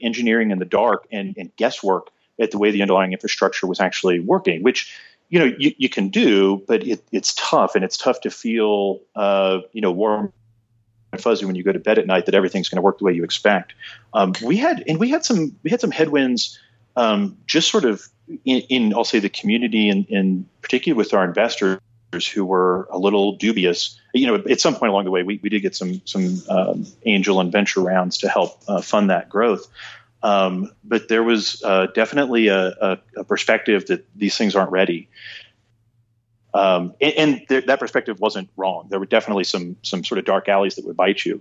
engineering 0.00 0.52
in 0.52 0.60
the 0.60 0.66
dark 0.66 1.08
and, 1.10 1.34
and 1.36 1.54
guesswork 1.56 2.10
at 2.38 2.52
the 2.52 2.58
way 2.58 2.70
the 2.70 2.82
underlying 2.82 3.12
infrastructure 3.12 3.66
was 3.66 3.80
actually 3.80 4.20
working, 4.20 4.62
which 4.62 4.96
you 5.28 5.38
know 5.38 5.52
you, 5.58 5.74
you 5.76 5.88
can 5.88 6.08
do, 6.08 6.62
but 6.66 6.86
it, 6.86 7.04
it's 7.12 7.34
tough, 7.34 7.74
and 7.74 7.84
it's 7.84 7.96
tough 7.96 8.20
to 8.22 8.30
feel 8.30 9.00
uh, 9.14 9.60
you 9.72 9.80
know 9.80 9.92
warm 9.92 10.32
and 11.12 11.22
fuzzy 11.22 11.44
when 11.44 11.54
you 11.54 11.62
go 11.62 11.72
to 11.72 11.78
bed 11.78 11.98
at 11.98 12.06
night 12.06 12.26
that 12.26 12.34
everything's 12.34 12.68
going 12.68 12.76
to 12.76 12.82
work 12.82 12.98
the 12.98 13.04
way 13.04 13.12
you 13.12 13.24
expect. 13.24 13.72
Um, 14.14 14.32
we 14.42 14.56
had 14.56 14.84
and 14.86 14.98
we 14.98 15.10
had 15.10 15.24
some 15.24 15.56
we 15.62 15.70
had 15.70 15.80
some 15.80 15.90
headwinds, 15.90 16.58
um, 16.96 17.36
just 17.46 17.70
sort 17.70 17.84
of 17.84 18.06
in, 18.44 18.60
in, 18.68 18.94
I'll 18.94 19.04
say 19.04 19.18
the 19.18 19.28
community 19.28 19.88
and 19.88 20.06
in 20.08 20.48
particular 20.60 20.96
with 20.96 21.14
our 21.14 21.24
investors 21.24 21.80
who 22.32 22.44
were 22.44 22.88
a 22.90 22.98
little 22.98 23.32
dubious. 23.32 23.98
You 24.14 24.26
know, 24.26 24.34
at 24.50 24.60
some 24.60 24.74
point 24.74 24.90
along 24.90 25.04
the 25.04 25.10
way, 25.10 25.22
we, 25.22 25.38
we 25.42 25.48
did 25.48 25.60
get 25.60 25.76
some 25.76 26.00
some 26.04 26.42
um, 26.48 26.86
angel 27.04 27.40
and 27.40 27.52
venture 27.52 27.80
rounds 27.80 28.18
to 28.18 28.28
help 28.28 28.60
uh, 28.68 28.80
fund 28.80 29.10
that 29.10 29.28
growth. 29.28 29.68
Um, 30.22 30.72
but 30.82 31.08
there 31.08 31.22
was 31.22 31.62
uh, 31.62 31.86
definitely 31.94 32.48
a, 32.48 32.68
a, 32.68 32.98
a, 33.18 33.24
perspective 33.24 33.86
that 33.86 34.04
these 34.16 34.36
things 34.36 34.56
aren't 34.56 34.72
ready. 34.72 35.08
Um, 36.52 36.94
and, 37.00 37.14
and 37.14 37.48
th- 37.48 37.66
that 37.66 37.78
perspective 37.78 38.18
wasn't 38.18 38.50
wrong. 38.56 38.88
There 38.90 38.98
were 38.98 39.06
definitely 39.06 39.44
some 39.44 39.76
some 39.82 40.02
sort 40.02 40.18
of 40.18 40.24
dark 40.24 40.48
alleys 40.48 40.74
that 40.74 40.84
would 40.86 40.96
bite 40.96 41.24
you. 41.24 41.40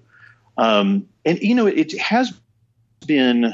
Um, 0.57 1.07
and 1.25 1.39
you 1.39 1.55
know, 1.55 1.65
it, 1.65 1.97
has 1.99 2.33
been 3.05 3.53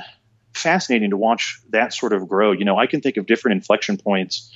fascinating 0.53 1.12
to 1.12 1.18
watch 1.18 1.62
that 1.70 1.94
sort 1.94 2.12
of 2.12 2.27
grow. 2.27 2.51
You 2.51 2.65
know, 2.65 2.77
I 2.77 2.88
can 2.88 3.00
think 3.00 3.18
of 3.18 3.25
different 3.25 3.56
inflection 3.56 3.98
points 3.98 4.51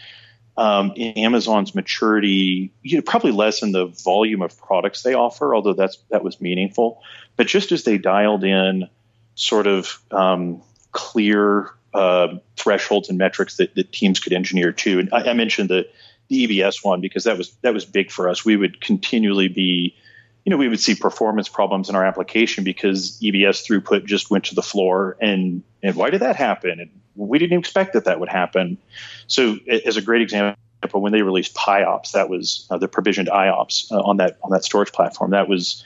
um, 0.58 0.92
in 0.96 1.14
Amazon's 1.18 1.76
maturity. 1.76 2.74
You 2.82 2.98
know, 2.98 3.04
probably 3.04 3.32
less 3.32 3.64
in 3.64 3.72
the 3.72 3.86
volume 3.86 4.42
of 4.42 4.58
products 4.58 5.04
they 5.04 5.14
offer, 5.14 5.56
although 5.56 5.74
that's 5.74 5.98
that 6.10 6.26
was 6.26 6.42
meaningful. 6.42 7.02
But 7.38 7.48
just 7.48 7.72
as 7.72 7.84
they 7.84 7.98
dialed 7.98 8.44
in 8.44 8.90
sort 9.38 9.68
of 9.68 10.00
um, 10.12 10.62
clear 10.92 11.72
uh, 11.94 12.28
thresholds 12.58 13.08
and 13.08 13.18
metrics 13.18 13.58
that, 13.58 13.74
that, 13.76 13.92
teams 13.94 14.20
could 14.20 14.34
engineer 14.34 14.72
to. 14.72 15.00
And 15.00 15.10
I, 15.14 15.30
I, 15.30 15.34
mentioned 15.34 15.70
the, 15.70 15.88
the 16.28 16.48
EBS 16.48 16.84
one 16.84 17.02
because 17.02 17.24
that 17.24 17.38
was 17.38 17.52
that 17.62 17.74
was 17.74 17.86
big 17.86 18.12
for 18.12 18.30
us. 18.30 18.44
We 18.44 18.58
would 18.58 18.82
continually 18.82 19.48
be, 19.48 19.96
you 20.44 20.50
know, 20.50 20.58
we 20.58 20.68
would 20.68 20.80
see 20.80 20.96
performance 20.96 21.48
problems 21.48 21.88
in 21.88 21.96
our 21.96 22.04
application 22.04 22.64
because 22.64 23.20
EBS 23.22 23.66
throughput 23.66 24.06
just 24.06 24.30
went 24.30 24.46
to 24.46 24.56
the 24.56 24.62
floor. 24.62 25.18
And 25.22 25.64
and 25.82 25.96
why 25.96 26.10
did 26.10 26.22
that 26.22 26.36
happen? 26.36 26.80
And 26.80 26.90
we 27.16 27.40
didn't 27.40 27.60
expect 27.60 27.94
that 27.94 28.06
that 28.06 28.20
would 28.20 28.30
happen. 28.30 28.80
So 29.28 29.58
as 29.86 29.98
a 29.98 30.02
great 30.02 30.24
example, 30.24 30.58
when 30.94 31.12
they 31.12 31.22
released 31.22 31.56
PIOPS, 31.56 32.12
that 32.12 32.28
was 32.28 32.68
uh, 32.70 32.78
the 32.78 32.88
provisioned 32.88 33.30
IOPS 33.30 33.92
uh, 33.92 34.02
on 34.02 34.18
that 34.18 34.38
on 34.44 34.52
that 34.52 34.64
storage 34.64 34.92
platform. 34.92 35.32
That 35.32 35.48
was 35.48 35.86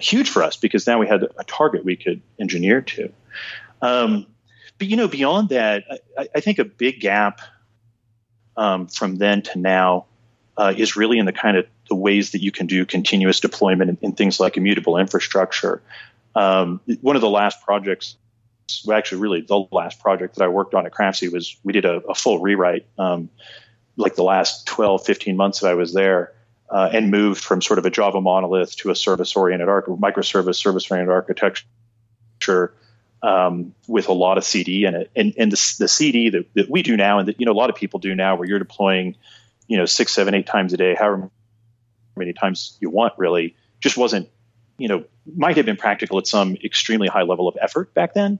huge 0.00 0.28
for 0.28 0.42
us 0.42 0.56
because 0.56 0.86
now 0.86 0.98
we 0.98 1.06
had 1.06 1.24
a 1.38 1.44
target 1.44 1.84
we 1.84 1.96
could 1.96 2.20
engineer 2.38 2.80
to. 2.82 3.12
Um, 3.82 4.26
but 4.78 4.88
you 4.88 4.96
know, 4.96 5.08
beyond 5.08 5.50
that, 5.50 5.84
I, 6.18 6.28
I 6.36 6.40
think 6.40 6.58
a 6.58 6.64
big 6.64 7.00
gap 7.00 7.40
um, 8.56 8.86
from 8.86 9.16
then 9.16 9.42
to 9.42 9.58
now 9.58 10.06
uh, 10.56 10.74
is 10.76 10.96
really 10.96 11.18
in 11.18 11.26
the 11.26 11.32
kind 11.32 11.56
of 11.56 11.66
the 11.88 11.94
ways 11.94 12.32
that 12.32 12.42
you 12.42 12.52
can 12.52 12.66
do 12.66 12.84
continuous 12.86 13.40
deployment 13.40 13.90
in, 13.90 13.98
in 14.02 14.12
things 14.12 14.38
like 14.38 14.56
immutable 14.56 14.96
infrastructure. 14.96 15.82
Um, 16.34 16.80
one 17.00 17.16
of 17.16 17.22
the 17.22 17.30
last 17.30 17.62
projects, 17.62 18.16
well, 18.84 18.96
actually, 18.96 19.20
really 19.20 19.40
the 19.40 19.66
last 19.72 19.98
project 20.00 20.36
that 20.36 20.44
I 20.44 20.48
worked 20.48 20.74
on 20.74 20.86
at 20.86 20.92
Craftsy 20.92 21.32
was 21.32 21.56
we 21.64 21.72
did 21.72 21.84
a, 21.84 21.96
a 22.08 22.14
full 22.14 22.38
rewrite, 22.38 22.86
um, 22.98 23.28
like 23.96 24.14
the 24.14 24.22
last 24.22 24.66
12, 24.66 25.04
15 25.04 25.36
months 25.36 25.60
that 25.60 25.68
I 25.70 25.74
was 25.74 25.92
there, 25.92 26.32
uh, 26.70 26.88
and 26.92 27.10
moved 27.10 27.42
from 27.42 27.60
sort 27.60 27.78
of 27.78 27.86
a 27.86 27.90
Java 27.90 28.20
monolith 28.20 28.76
to 28.76 28.90
a 28.90 28.94
service 28.94 29.36
oriented 29.36 29.68
arch- 29.68 29.86
microservice 29.86 30.56
service 30.56 30.90
oriented 30.90 31.12
architecture. 31.12 32.74
Um, 33.22 33.74
with 33.86 34.08
a 34.08 34.14
lot 34.14 34.38
of 34.38 34.44
CD 34.44 34.86
in 34.86 34.94
it, 34.94 35.10
and 35.14 35.34
and 35.36 35.52
the, 35.52 35.74
the 35.78 35.88
CD 35.88 36.30
that, 36.30 36.46
that 36.54 36.70
we 36.70 36.82
do 36.82 36.96
now, 36.96 37.18
and 37.18 37.28
that 37.28 37.38
you 37.38 37.44
know 37.44 37.52
a 37.52 37.60
lot 37.60 37.68
of 37.68 37.76
people 37.76 38.00
do 38.00 38.14
now, 38.14 38.36
where 38.36 38.48
you're 38.48 38.58
deploying, 38.58 39.14
you 39.66 39.76
know, 39.76 39.84
six, 39.84 40.10
seven, 40.14 40.32
eight 40.32 40.46
times 40.46 40.72
a 40.72 40.78
day, 40.78 40.94
however 40.94 41.30
many 42.16 42.32
times 42.32 42.78
you 42.80 42.88
want, 42.88 43.12
really, 43.18 43.56
just 43.78 43.98
wasn't 43.98 44.30
you 44.80 44.88
know, 44.88 45.04
might 45.36 45.58
have 45.58 45.66
been 45.66 45.76
practical 45.76 46.18
at 46.18 46.26
some 46.26 46.56
extremely 46.64 47.06
high 47.06 47.22
level 47.22 47.46
of 47.46 47.56
effort 47.60 47.92
back 47.92 48.14
then, 48.14 48.38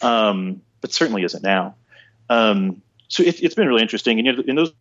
um, 0.00 0.62
but 0.80 0.92
certainly 0.92 1.24
isn't 1.24 1.42
now. 1.42 1.74
Um, 2.30 2.82
so 3.08 3.24
it, 3.24 3.40
has 3.40 3.54
been 3.54 3.66
really 3.66 3.82
interesting. 3.82 4.18
And 4.18 4.26
you 4.26 4.32
know, 4.32 4.42
in 4.46 4.54
those 4.54 4.72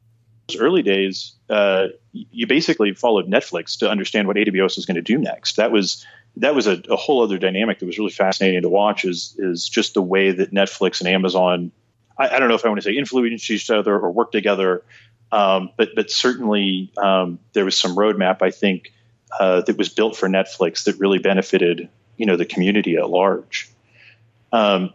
early 0.56 0.82
days, 0.82 1.34
uh, 1.50 1.88
you 2.14 2.48
basically 2.48 2.94
followed 2.94 3.28
Netflix 3.28 3.80
to 3.80 3.90
understand 3.90 4.28
what 4.28 4.38
AWS 4.38 4.78
was 4.78 4.86
going 4.86 4.96
to 4.96 5.02
do 5.02 5.18
next. 5.18 5.58
That 5.58 5.72
was 5.72 6.06
that 6.38 6.56
was 6.56 6.68
a, 6.68 6.82
a, 6.90 6.96
whole 6.96 7.24
other 7.24 7.38
dynamic 7.38 7.80
that 7.80 7.86
was 7.86 7.98
really 7.98 8.12
fascinating 8.12 8.62
to 8.62 8.70
watch. 8.70 9.04
Is 9.04 9.36
is 9.38 9.68
just 9.68 9.94
the 9.94 10.02
way 10.02 10.32
that 10.32 10.54
Netflix 10.54 11.02
and 11.02 11.10
Amazon, 11.10 11.72
I, 12.18 12.30
I 12.30 12.40
don't 12.40 12.48
know 12.48 12.56
if 12.56 12.66
I 12.66 12.70
want 12.70 12.82
to 12.82 12.90
say 12.90 12.96
influence 12.96 13.50
each 13.50 13.70
other 13.70 13.94
or 13.94 14.12
work 14.12 14.32
together, 14.32 14.84
um, 15.32 15.72
but 15.78 15.90
but 15.96 16.10
certainly 16.10 16.92
um, 16.98 17.40
there 17.54 17.66
was 17.66 17.78
some 17.78 17.96
roadmap. 17.96 18.42
I 18.42 18.52
think 18.52 18.94
uh, 19.38 19.62
that 19.62 19.78
was 19.78 19.90
built 19.90 20.16
for 20.16 20.30
Netflix 20.30 20.86
that 20.86 20.98
really 21.00 21.20
benefited 21.20 21.90
you 22.16 22.26
know 22.26 22.38
the 22.38 22.46
community 22.46 22.96
at 22.96 23.10
large. 23.10 23.70
Um, 24.54 24.94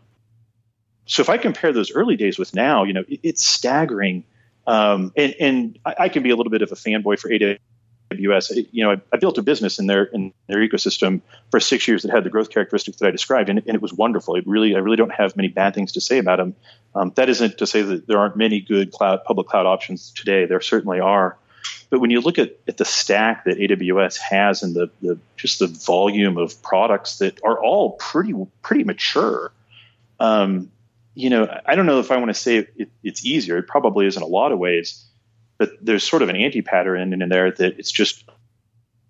so 1.05 1.21
if 1.21 1.29
I 1.29 1.37
compare 1.37 1.73
those 1.73 1.93
early 1.93 2.17
days 2.17 2.39
with 2.39 2.55
now, 2.55 2.85
you 2.85 2.95
know, 2.95 3.05
it, 3.07 3.21
it's 3.23 3.45
staggering. 3.45 4.25
Um, 4.67 5.13
and, 5.17 5.35
and 5.41 5.79
I, 5.85 5.95
I, 6.01 6.09
can 6.09 6.23
be 6.23 6.31
a 6.31 6.37
little 6.37 6.51
bit 6.51 6.63
of 6.63 6.71
a 6.71 6.77
fanboy 6.77 7.19
for 7.19 7.29
AWS. 7.29 8.69
You 8.71 8.85
know, 8.85 8.93
I, 8.93 9.01
I, 9.13 9.17
built 9.17 9.39
a 9.39 9.43
business 9.43 9.79
in 9.79 9.87
their 9.87 10.05
in 10.05 10.33
their 10.47 10.59
ecosystem 10.59 11.21
for 11.51 11.59
six 11.59 11.89
years 11.89 12.03
that 12.03 12.13
had 12.13 12.23
the 12.23 12.31
growth 12.31 12.51
characteristics 12.51 12.99
that 12.99 13.09
I 13.09 13.11
described, 13.11 13.49
and, 13.49 13.59
and 13.59 13.75
it 13.75 13.83
was 13.83 13.93
wonderful. 13.93 14.37
It 14.37 14.47
really, 14.47 14.77
I 14.77 14.79
really 14.79 14.97
don't 14.97 15.13
have 15.13 15.37
many 15.37 15.49
bad 15.49 15.75
things 15.75 15.93
to 15.93 16.01
say 16.01 16.19
about 16.19 16.37
them. 16.37 16.55
Um, 16.95 17.13
that 17.17 17.29
isn't 17.29 17.59
to 17.59 17.67
say 17.67 17.83
that 17.83 18.07
there 18.07 18.19
aren't 18.19 18.37
many 18.37 18.61
good 18.61 18.93
cloud 18.93 19.25
public 19.25 19.49
cloud 19.49 19.67
options 19.67 20.13
today. 20.13 20.47
There 20.47 20.61
certainly 20.61 21.01
are. 21.01 21.39
But 21.91 22.01
when 22.01 22.11
you 22.11 22.21
look 22.21 22.39
at, 22.39 22.57
at 22.67 22.79
the 22.79 22.85
stack 22.85 23.45
that 23.45 23.59
AWS 23.59 24.17
has 24.19 24.63
and 24.63 24.75
the, 24.75 24.91
the 25.03 25.19
just 25.37 25.59
the 25.59 25.67
volume 25.67 26.39
of 26.39 26.63
products 26.63 27.19
that 27.19 27.41
are 27.45 27.63
all 27.63 27.93
pretty 27.93 28.33
pretty 28.63 28.85
mature, 28.85 29.53
um, 30.19 30.71
you 31.15 31.31
know, 31.31 31.61
I 31.67 31.75
don't 31.75 31.87
know 31.87 32.01
if 32.01 32.11
I 32.11 32.17
want 32.17 32.29
to 32.29 32.35
say 32.35 32.69
it, 32.77 32.91
it's 33.03 33.25
easier. 33.25 33.59
It 33.59 33.67
probably 33.67 34.07
is 34.07 34.17
in 34.17 34.23
a 34.23 34.27
lot 34.27 34.53
of 34.53 34.59
ways, 34.59 35.05
but 35.59 35.71
there's 35.81 36.05
sort 36.05 36.23
of 36.23 36.29
an 36.29 36.37
anti 36.37 36.63
pattern 36.63 37.13
in 37.13 37.29
there 37.29 37.51
that 37.51 37.79
it's 37.79 37.93
just 37.93 38.25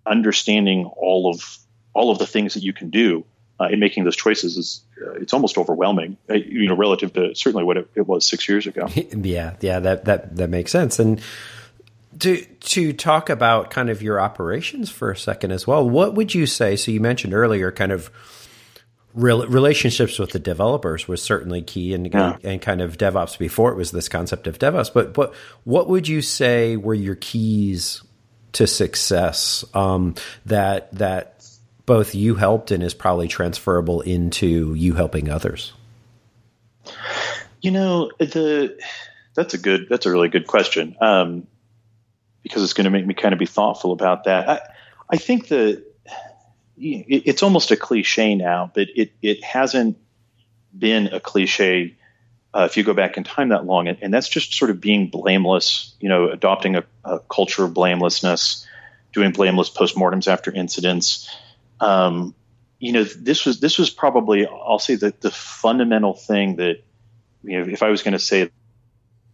understanding 0.05 0.85
all 0.85 1.29
of 1.29 1.57
all 1.93 2.11
of 2.11 2.19
the 2.19 2.27
things 2.27 2.55
that 2.55 2.63
you 2.63 2.73
can 2.73 2.89
do 2.89 3.23
uh, 3.59 3.65
in 3.65 3.79
making 3.79 4.03
those 4.03 4.15
choices 4.15 4.57
is 4.57 4.81
uh, 5.01 5.11
it's 5.13 5.33
almost 5.33 5.57
overwhelming, 5.57 6.17
uh, 6.29 6.33
you 6.33 6.67
know, 6.67 6.75
relative 6.75 7.13
to 7.13 7.35
certainly 7.35 7.63
what 7.63 7.77
it, 7.77 7.89
it 7.95 8.07
was 8.07 8.25
six 8.25 8.49
years 8.49 8.67
ago. 8.67 8.87
yeah, 8.95 9.55
yeah, 9.61 9.79
that 9.79 10.05
that 10.05 10.35
that 10.35 10.49
makes 10.49 10.71
sense. 10.71 10.99
And 10.99 11.21
to 12.19 12.43
to 12.43 12.93
talk 12.93 13.29
about 13.29 13.69
kind 13.69 13.89
of 13.89 14.01
your 14.01 14.19
operations 14.19 14.89
for 14.89 15.11
a 15.11 15.17
second 15.17 15.51
as 15.51 15.65
well. 15.65 15.87
What 15.87 16.15
would 16.15 16.33
you 16.33 16.45
say? 16.45 16.75
So 16.75 16.91
you 16.91 16.99
mentioned 16.99 17.33
earlier, 17.33 17.71
kind 17.71 17.91
of 17.91 18.09
real, 19.13 19.45
relationships 19.47 20.19
with 20.19 20.31
the 20.31 20.39
developers 20.39 21.07
was 21.07 21.21
certainly 21.21 21.61
key, 21.61 21.93
and, 21.93 22.11
yeah. 22.11 22.37
and, 22.43 22.61
kind 22.61 22.81
of 22.81 22.97
DevOps 22.97 23.37
before 23.37 23.71
it 23.71 23.75
was 23.75 23.91
this 23.91 24.09
concept 24.09 24.47
of 24.47 24.59
DevOps. 24.59 24.93
But 24.93 25.13
but 25.13 25.33
what 25.63 25.87
would 25.89 26.07
you 26.07 26.21
say 26.21 26.77
were 26.77 26.93
your 26.93 27.15
keys 27.15 28.03
to 28.53 28.67
success 28.67 29.65
um, 29.73 30.15
that 30.45 30.91
that 30.93 31.45
both 31.85 32.15
you 32.15 32.35
helped 32.35 32.71
and 32.71 32.81
is 32.83 32.93
probably 32.93 33.27
transferable 33.27 34.01
into 34.01 34.73
you 34.73 34.93
helping 34.93 35.29
others? 35.29 35.73
You 37.61 37.71
know 37.71 38.11
the 38.19 38.77
that's 39.35 39.53
a 39.53 39.57
good 39.57 39.87
that's 39.89 40.05
a 40.05 40.11
really 40.11 40.29
good 40.29 40.47
question. 40.47 40.95
Um, 41.01 41.47
because 42.43 42.61
it's 42.61 42.73
going 42.73 42.83
to 42.85 42.91
make 42.91 43.07
me 43.07 43.13
kind 43.13 43.33
of 43.33 43.39
be 43.39 43.45
thoughtful 43.45 43.93
about 43.93 44.25
that. 44.25 44.49
I, 44.49 44.59
I 45.09 45.17
think 45.17 45.47
that 45.47 45.83
it's 46.77 47.43
almost 47.43 47.71
a 47.71 47.77
cliche 47.77 48.35
now, 48.35 48.71
but 48.73 48.87
it, 48.95 49.11
it 49.21 49.43
hasn't 49.43 49.97
been 50.77 51.07
a 51.07 51.19
cliche 51.19 51.95
uh, 52.53 52.67
if 52.69 52.77
you 52.77 52.83
go 52.83 52.93
back 52.93 53.17
in 53.17 53.23
time 53.23 53.49
that 53.49 53.65
long. 53.65 53.87
And, 53.87 53.97
and, 54.01 54.13
that's 54.13 54.29
just 54.29 54.53
sort 54.53 54.71
of 54.71 54.79
being 54.79 55.07
blameless, 55.07 55.95
you 55.99 56.09
know, 56.09 56.29
adopting 56.29 56.75
a, 56.75 56.83
a 57.03 57.19
culture 57.19 57.63
of 57.63 57.73
blamelessness, 57.73 58.67
doing 59.11 59.31
blameless 59.31 59.69
postmortems 59.69 60.27
after 60.27 60.51
incidents. 60.51 61.29
Um, 61.79 62.35
you 62.79 62.91
know, 62.91 63.03
this 63.03 63.45
was 63.45 63.59
this 63.59 63.77
was 63.77 63.89
probably 63.89 64.45
I'll 64.45 64.79
say 64.79 64.95
that 64.95 65.21
the 65.21 65.31
fundamental 65.31 66.13
thing 66.13 66.57
that 66.57 66.83
you 67.43 67.59
know, 67.59 67.71
if 67.71 67.81
I 67.81 67.89
was 67.89 68.03
going 68.03 68.13
to 68.13 68.19
say 68.19 68.49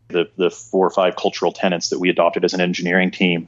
the 0.10 0.30
the 0.36 0.50
four 0.50 0.86
or 0.86 0.92
five 0.92 1.16
cultural 1.16 1.52
tenets 1.52 1.90
that 1.90 2.00
we 2.00 2.10
adopted 2.10 2.44
as 2.44 2.54
an 2.54 2.62
engineering 2.62 3.12
team. 3.12 3.48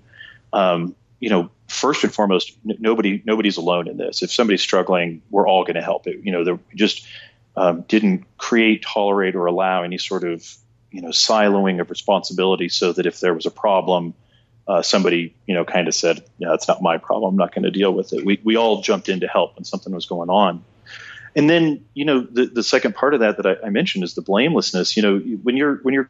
Um, 0.54 0.96
you 1.20 1.30
know, 1.30 1.50
first 1.72 2.04
and 2.04 2.14
foremost, 2.14 2.58
n- 2.70 2.78
nobody 2.80 3.22
nobody's 3.26 3.58
alone 3.58 3.88
in 3.88 3.98
this. 3.98 4.22
If 4.22 4.32
somebody's 4.32 4.62
struggling, 4.62 5.22
we're 5.30 5.48
all 5.48 5.64
going 5.64 5.76
to 5.76 5.82
help 5.82 6.08
it. 6.08 6.20
You 6.24 6.32
know, 6.32 6.44
we 6.54 6.76
just 6.76 7.08
um, 7.56 7.82
didn't 7.88 8.26
create, 8.38 8.84
tolerate, 8.84 9.36
or 9.36 9.46
allow 9.46 9.84
any 9.84 9.98
sort 9.98 10.24
of 10.24 10.46
you 10.92 11.02
know 11.02 11.10
siloing 11.10 11.80
of 11.82 11.90
responsibility, 11.90 12.70
so 12.70 12.94
that 12.94 13.06
if 13.06 13.20
there 13.20 13.34
was 13.34 13.46
a 13.46 13.52
problem, 13.52 14.14
uh, 14.68 14.82
somebody 14.82 15.36
you 15.48 15.54
know 15.54 15.66
kind 15.66 15.88
of 15.88 15.96
said, 15.96 16.24
"Yeah, 16.38 16.54
it's 16.54 16.68
not 16.68 16.82
my 16.82 16.98
problem. 16.98 17.34
I'm 17.34 17.38
not 17.38 17.54
going 17.56 17.64
to 17.64 17.72
deal 17.72 17.94
with 17.94 18.14
it." 18.14 18.26
We 18.26 18.40
we 18.44 18.58
all 18.58 18.82
jumped 18.82 19.10
in 19.10 19.22
to 19.22 19.28
help 19.28 19.56
when 19.56 19.64
something 19.64 19.94
was 19.94 20.06
going 20.06 20.30
on. 20.30 20.64
And 21.34 21.50
then, 21.50 21.86
you 21.94 22.04
know, 22.04 22.20
the, 22.20 22.48
the 22.48 22.62
second 22.62 22.94
part 22.94 23.14
of 23.14 23.22
that 23.22 23.38
that 23.38 23.46
I, 23.46 23.68
I 23.68 23.70
mentioned 23.70 24.04
is 24.04 24.16
the 24.16 24.22
blamelessness. 24.22 24.98
You 24.98 25.04
know, 25.04 25.20
when 25.20 25.56
you're 25.56 25.78
when 25.78 25.94
you're 25.94 26.10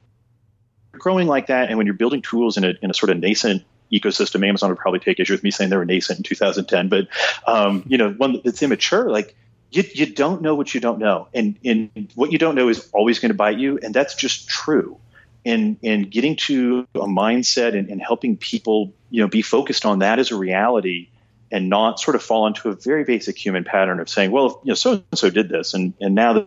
growing 0.94 1.28
like 1.28 1.48
that, 1.48 1.70
and 1.70 1.78
when 1.78 1.86
you're 1.86 1.94
building 1.94 2.24
tools 2.24 2.58
in 2.58 2.64
a, 2.64 2.74
in 2.82 2.90
a 2.90 2.94
sort 2.94 3.12
of 3.12 3.20
nascent 3.20 3.64
ecosystem, 3.92 4.48
Amazon 4.48 4.70
would 4.70 4.80
probably 4.80 5.00
take 5.00 5.20
issue 5.20 5.34
with 5.34 5.44
me 5.44 5.52
saying 5.52 5.70
they 5.70 5.78
were 5.78 5.86
nascent 5.86 6.20
in 6.20 6.24
2010, 6.24 6.90
but 6.90 7.08
um, 7.46 7.84
you 7.88 7.98
know, 7.98 8.12
one 8.12 8.42
that's 8.44 8.62
immature, 8.64 9.10
like 9.10 9.36
you, 9.72 9.84
you 9.94 10.06
don't 10.06 10.42
know 10.42 10.56
what 10.56 10.74
you 10.74 10.82
don't 10.82 11.00
know, 11.00 11.28
and 11.34 11.58
and 11.64 12.12
what 12.16 12.32
you 12.32 12.38
don't 12.38 12.56
know 12.56 12.70
is 12.70 12.90
always 12.94 13.20
going 13.20 13.30
to 13.30 13.36
bite 13.36 13.58
you, 13.58 13.80
and 13.82 13.94
that's 13.94 14.16
just 14.16 14.48
true. 14.50 14.98
And 15.46 15.78
and 15.84 16.12
getting 16.12 16.36
to 16.48 16.88
a 16.96 17.08
mindset 17.08 17.76
and, 17.78 17.90
and 17.90 18.02
helping 18.02 18.38
people, 18.38 18.94
you 19.10 19.22
know, 19.22 19.28
be 19.28 19.42
focused 19.42 19.86
on 19.86 20.00
that 20.00 20.20
as 20.20 20.32
a 20.32 20.36
reality, 20.36 21.10
and 21.52 21.70
not 21.70 22.00
sort 22.00 22.16
of 22.16 22.22
fall 22.22 22.48
into 22.48 22.70
a 22.70 22.76
very 22.76 23.04
basic 23.04 23.38
human 23.38 23.64
pattern 23.64 24.00
of 24.00 24.10
saying, 24.10 24.32
well, 24.32 24.62
you 24.64 24.70
know, 24.70 24.76
so 24.76 24.92
and 24.94 25.04
so 25.16 25.30
did 25.30 25.50
this, 25.50 25.74
and 25.74 25.94
and 26.02 26.16
now 26.16 26.46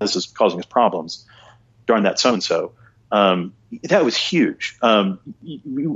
this 0.00 0.16
is 0.16 0.26
causing 0.26 0.58
us 0.58 0.66
problems. 0.66 1.26
Darn 1.86 2.02
that 2.02 2.18
so 2.18 2.32
and 2.32 2.42
so 2.42 2.72
um, 3.12 3.52
that 3.84 4.04
was 4.04 4.16
huge. 4.16 4.76
Um, 4.82 5.18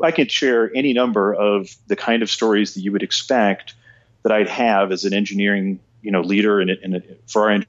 I 0.03 0.11
could 0.11 0.31
share 0.31 0.71
any 0.75 0.93
number 0.93 1.35
of 1.35 1.75
the 1.87 1.97
kind 1.97 2.23
of 2.23 2.31
stories 2.31 2.75
that 2.75 2.81
you 2.81 2.93
would 2.93 3.03
expect 3.03 3.75
that 4.23 4.33
I'd 4.33 4.49
have 4.49 4.93
as 4.93 5.05
an 5.05 5.15
engineering, 5.15 5.81
you 6.03 6.11
know, 6.11 6.21
leader 6.21 6.61
in 6.61 7.03
for 7.27 7.51
our 7.51 7.63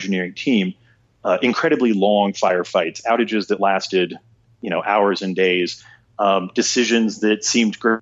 engineering 0.00 0.34
team. 0.34 0.74
Uh, 1.22 1.36
incredibly 1.42 1.92
long 1.92 2.32
firefights, 2.32 3.02
outages 3.04 3.48
that 3.48 3.60
lasted, 3.60 4.18
you 4.62 4.70
know, 4.70 4.82
hours 4.82 5.20
and 5.20 5.36
days, 5.36 5.84
um, 6.18 6.50
decisions 6.54 7.20
that 7.20 7.44
seemed 7.44 7.78
great 7.78 8.00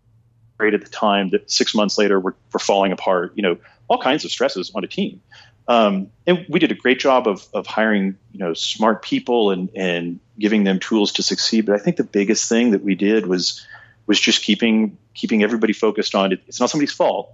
at 0.60 0.84
the 0.84 0.90
time 0.90 1.30
that 1.30 1.50
six 1.50 1.74
months 1.74 1.98
later 1.98 2.20
were, 2.20 2.36
were 2.52 2.60
falling 2.60 2.92
apart. 2.92 3.32
You 3.34 3.42
know, 3.42 3.58
all 3.88 4.00
kinds 4.00 4.24
of 4.24 4.30
stresses 4.30 4.70
on 4.72 4.84
a 4.84 4.86
team. 4.86 5.20
Um, 5.66 6.10
and 6.26 6.46
we 6.48 6.60
did 6.60 6.70
a 6.70 6.74
great 6.74 7.00
job 7.00 7.26
of, 7.26 7.46
of 7.52 7.66
hiring, 7.66 8.16
you 8.32 8.38
know, 8.38 8.54
smart 8.54 9.02
people 9.02 9.50
and, 9.50 9.68
and 9.74 10.20
giving 10.38 10.64
them 10.64 10.78
tools 10.78 11.12
to 11.12 11.22
succeed. 11.22 11.66
But 11.66 11.74
I 11.74 11.78
think 11.78 11.96
the 11.96 12.04
biggest 12.04 12.48
thing 12.48 12.70
that 12.72 12.82
we 12.82 12.94
did 12.94 13.26
was 13.26 13.66
was 14.06 14.20
just 14.20 14.42
keeping 14.42 14.98
keeping 15.14 15.42
everybody 15.42 15.72
focused 15.72 16.14
on 16.14 16.32
it. 16.32 16.40
It's 16.46 16.60
not 16.60 16.70
somebody's 16.70 16.92
fault. 16.92 17.32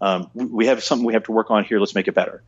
Um, 0.00 0.30
we 0.34 0.66
have 0.66 0.82
something 0.82 1.06
we 1.06 1.14
have 1.14 1.24
to 1.24 1.32
work 1.32 1.50
on 1.50 1.64
here. 1.64 1.78
Let's 1.78 1.94
make 1.94 2.08
it 2.08 2.14
better. 2.14 2.42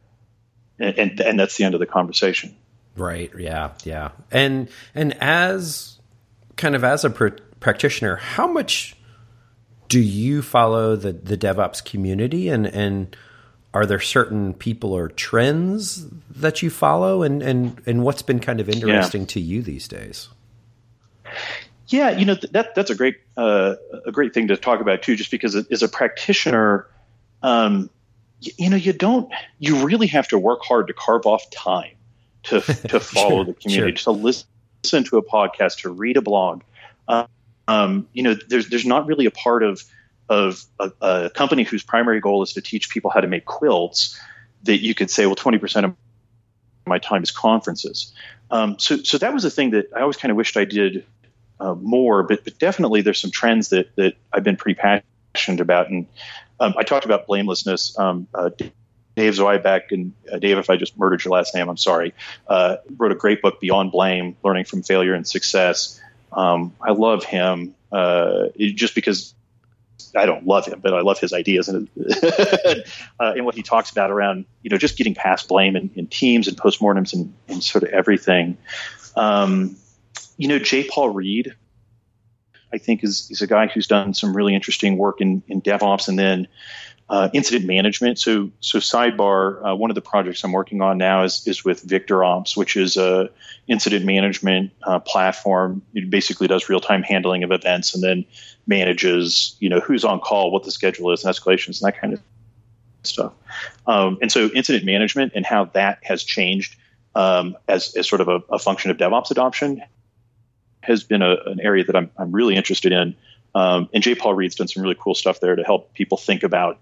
And, 0.79 0.99
and, 0.99 1.21
and 1.21 1.41
that's 1.41 1.57
the 1.57 1.65
end 1.65 1.75
of 1.75 1.81
the 1.81 1.87
conversation. 1.87 2.55
Right. 2.97 3.31
Yeah. 3.39 3.73
Yeah. 3.85 4.11
And 4.31 4.69
and 4.95 5.15
as 5.23 5.99
kind 6.57 6.75
of 6.75 6.85
as 6.85 7.05
a 7.05 7.11
pr- 7.11 7.29
practitioner, 7.61 8.17
how 8.17 8.47
much 8.47 8.97
do 9.89 10.01
you 10.01 10.43
follow 10.43 10.97
the 10.97 11.13
the 11.13 11.37
DevOps 11.37 11.85
community 11.85 12.49
and 12.49 12.67
and 12.67 13.17
are 13.75 13.85
there 13.85 14.01
certain 14.01 14.55
people 14.55 14.93
or 14.93 15.09
trends 15.09 16.07
that 16.31 16.63
you 16.63 16.71
follow 16.71 17.23
and 17.23 17.43
and 17.43 17.81
and 17.87 18.03
what's 18.03 18.23
been 18.23 18.41
kind 18.41 18.61
of 18.61 18.69
interesting 18.69 19.23
yeah. 19.23 19.27
to 19.27 19.41
you 19.41 19.63
these 19.63 19.87
days 19.87 20.29
Yeah, 21.89 22.11
you 22.11 22.27
know 22.27 22.35
that 22.53 22.75
that's 22.75 22.91
a 22.91 22.95
great 22.95 23.17
uh, 23.37 23.77
a 24.07 24.13
great 24.13 24.35
thing 24.35 24.49
to 24.49 24.57
talk 24.57 24.81
about 24.81 25.03
too. 25.03 25.17
Just 25.17 25.31
because 25.31 25.57
as 25.57 25.83
a 25.83 25.89
practitioner, 25.89 26.87
um, 27.43 27.89
you, 28.41 28.53
you, 28.59 28.71
know, 28.71 28.77
you 28.77 28.93
don't 28.93 29.33
you 29.59 29.87
really 29.87 30.07
have 30.09 30.29
to 30.29 30.39
work 30.39 30.61
hard 30.63 30.89
to 30.89 30.93
carve 30.93 31.25
off 31.25 31.49
time 31.51 31.95
to 32.45 32.61
to 32.89 33.01
follow 33.01 33.37
sure, 33.37 33.45
the 33.47 33.55
community, 33.55 33.97
sure. 33.97 34.15
to 34.15 34.21
listen 34.21 35.05
to 35.05 35.17
a 35.17 35.23
podcast, 35.23 35.81
to 35.81 35.91
read 35.91 36.19
a 36.19 36.23
blog. 36.23 36.63
Uh, 37.07 37.27
um, 37.69 38.07
you 38.13 38.23
know, 38.23 38.37
there's 38.49 38.69
there's 38.69 38.87
not 38.87 39.07
really 39.07 39.25
a 39.25 39.31
part 39.31 39.63
of 39.63 39.83
of 40.29 40.65
a, 40.79 40.93
a, 41.01 41.31
company 41.31 41.63
whose 41.63 41.83
primary 41.83 42.21
goal 42.21 42.43
is 42.43 42.53
to 42.55 42.61
teach 42.61 42.91
people 42.91 43.11
how 43.11 43.21
to 43.21 43.27
make 43.27 43.45
quilts 43.45 44.19
that 44.65 44.79
you 44.79 44.95
could 44.95 45.11
say, 45.11 45.27
well, 45.27 45.37
20% 45.37 45.85
of 45.85 45.95
my 46.87 46.99
time 46.99 47.23
is 47.23 47.31
conferences. 47.31 48.13
Um, 48.51 48.79
so, 48.79 48.99
so 48.99 49.19
that 49.19 49.33
was 49.33 49.45
a 49.45 49.51
thing 49.51 49.71
that 49.71 49.87
I 49.95 50.01
always 50.01 50.17
kind 50.17 50.31
of 50.31 50.37
wished 50.37 50.57
I 50.57 50.65
did 50.65 51.05
uh, 51.61 51.75
more, 51.75 52.23
but, 52.23 52.45
but 52.45 52.59
definitely 52.59 53.03
there's 53.03 53.21
some 53.21 53.31
trends 53.31 53.71
that, 53.71 53.95
that 53.97 54.15
I've 54.33 54.45
been 54.45 54.57
pretty 54.57 54.81
passionate 55.35 55.61
about. 55.61 55.91
And 55.91 56.07
um, 56.61 56.75
I 56.77 56.83
talked 56.83 57.05
about 57.05 57.27
blamelessness. 57.27 57.99
Um, 57.99 58.27
uh, 58.35 58.51
Dave 59.17 59.35
Zwieback 59.35 59.91
and 59.91 60.13
uh, 60.33 60.39
Dave, 60.39 60.59
if 60.59 60.71
I 60.71 60.77
just 60.77 60.97
murdered 60.97 61.25
your 61.25 61.33
last 61.33 61.55
name, 61.55 61.69
I'm 61.69 61.77
sorry, 61.77 62.15
uh, 62.47 62.77
wrote 62.97 63.11
a 63.11 63.17
great 63.17 63.43
book, 63.43 63.61
Beyond 63.61 63.91
Blame, 63.91 64.37
Learning 64.45 64.65
from 64.65 64.83
Failure 64.83 65.15
and 65.15 65.27
Success. 65.27 66.01
Um, 66.33 66.75
I 66.81 66.93
love 66.93 67.25
him 67.25 67.75
uh, 67.91 68.47
just 68.57 68.95
because 68.95 69.35
I 70.17 70.27
don't 70.27 70.47
love 70.47 70.67
him, 70.67 70.81
but 70.81 70.95
I 70.95 71.01
love 71.01 71.19
his 71.19 71.33
ideas 71.33 71.69
and, 71.69 71.89
uh, 73.21 73.33
and 73.37 73.45
what 73.45 73.55
he 73.55 73.63
talks 73.63 73.91
about 73.91 74.11
around, 74.11 74.45
you 74.63 74.71
know, 74.71 74.79
just 74.79 74.97
getting 74.97 75.15
past 75.15 75.49
blame 75.49 75.77
and, 75.77 75.91
in 75.97 76.07
teams 76.07 76.49
and 76.49 76.57
postmortems 76.57 77.13
and, 77.13 77.35
and 77.49 77.63
sort 77.63 77.85
of 77.85 77.91
everything. 77.91 78.57
Um, 79.17 79.77
you 80.37 80.49
know, 80.49 80.59
J. 80.59 80.89
Paul 80.89 81.11
Reed, 81.11 81.55
I 82.73 82.79
think 82.79 83.03
is, 83.03 83.29
is 83.31 83.43
a 83.43 83.47
guy 83.47 83.67
who's 83.67 83.87
done 83.87 84.15
some 84.15 84.37
really 84.37 84.55
interesting 84.55 84.99
work 84.99 85.21
in, 85.21 85.43
in 85.49 85.61
DevOps 85.61 86.09
and 86.09 86.19
then 86.19 86.49
uh, 87.11 87.29
incident 87.33 87.67
management. 87.67 88.19
So, 88.19 88.51
so 88.61 88.79
sidebar, 88.79 89.65
uh, 89.67 89.75
one 89.75 89.91
of 89.91 89.95
the 89.95 90.03
projects 90.03 90.45
I'm 90.45 90.53
working 90.53 90.83
on 90.83 90.99
now 90.99 91.25
is, 91.25 91.47
is 91.47 91.65
with 91.65 91.87
VictorOps, 91.87 92.57
which 92.57 92.77
is 92.77 92.97
a 92.97 93.31
incident 93.67 94.05
management 94.05 94.73
uh, 94.83 94.99
platform. 94.99 95.83
It 95.95 96.11
basically 96.11 96.49
does 96.49 96.69
real 96.69 96.81
time 96.81 97.03
handling 97.03 97.43
of 97.43 97.51
events 97.51 97.95
and 97.95 98.03
then 98.03 98.25
manages, 98.67 99.57
you 99.59 99.69
know, 99.71 99.81
who's 99.81 100.05
on 100.05 100.21
call, 100.21 100.51
what 100.51 100.65
the 100.65 100.71
schedule 100.71 101.13
is, 101.13 101.25
and 101.25 101.35
escalations, 101.35 101.81
and 101.81 101.93
that 101.93 101.99
kind 101.99 102.13
of 102.13 102.21
stuff. 103.05 103.33
Um, 103.87 104.19
and 104.21 104.31
so, 104.31 104.51
incident 104.55 104.85
management 104.85 105.33
and 105.35 105.47
how 105.47 105.67
that 105.67 105.99
has 106.03 106.23
changed 106.23 106.77
um, 107.15 107.57
as, 107.69 107.95
as 107.97 108.07
sort 108.07 108.21
of 108.21 108.29
a, 108.29 108.41
a, 108.51 108.59
function 108.59 108.91
of 108.91 108.99
DevOps 108.99 109.31
adoption 109.31 109.83
has 110.83 111.03
been 111.03 111.23
a, 111.23 111.37
an 111.47 111.59
area 111.61 111.85
that 111.85 111.97
I'm, 111.97 112.11
I'm 112.17 112.33
really 112.33 112.55
interested 112.55 112.93
in. 112.93 113.17
Um, 113.55 113.89
and 113.93 114.03
J. 114.03 114.15
Paul 114.15 114.35
Reed's 114.35 114.55
done 114.55 114.69
some 114.69 114.83
really 114.83 114.97
cool 114.99 115.15
stuff 115.15 115.41
there 115.41 115.57
to 115.57 115.65
help 115.65 115.95
people 115.95 116.17
think 116.17 116.43
about 116.43 116.79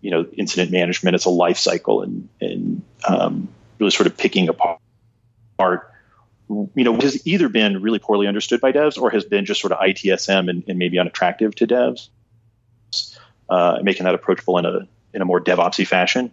you 0.00 0.10
know 0.10 0.26
incident 0.36 0.70
management 0.70 1.14
as 1.14 1.24
a 1.24 1.30
life 1.30 1.58
cycle 1.58 2.02
and 2.02 2.28
and 2.40 2.82
um, 3.08 3.48
really 3.78 3.90
sort 3.90 4.06
of 4.06 4.16
picking 4.16 4.48
apart 4.48 4.80
you 6.48 6.84
know 6.84 6.94
has 6.94 7.26
either 7.26 7.48
been 7.48 7.82
really 7.82 7.98
poorly 7.98 8.26
understood 8.26 8.60
by 8.60 8.72
devs 8.72 9.00
or 9.00 9.10
has 9.10 9.24
been 9.24 9.44
just 9.44 9.60
sort 9.60 9.72
of 9.72 9.78
ITSM 9.78 10.48
and, 10.48 10.64
and 10.66 10.78
maybe 10.78 10.98
unattractive 10.98 11.54
to 11.56 11.66
devs, 11.66 12.08
uh, 13.50 13.78
making 13.82 14.04
that 14.04 14.14
approachable 14.14 14.58
in 14.58 14.64
a 14.64 14.88
in 15.12 15.22
a 15.22 15.24
more 15.24 15.40
DevOpsy 15.40 15.86
fashion. 15.86 16.32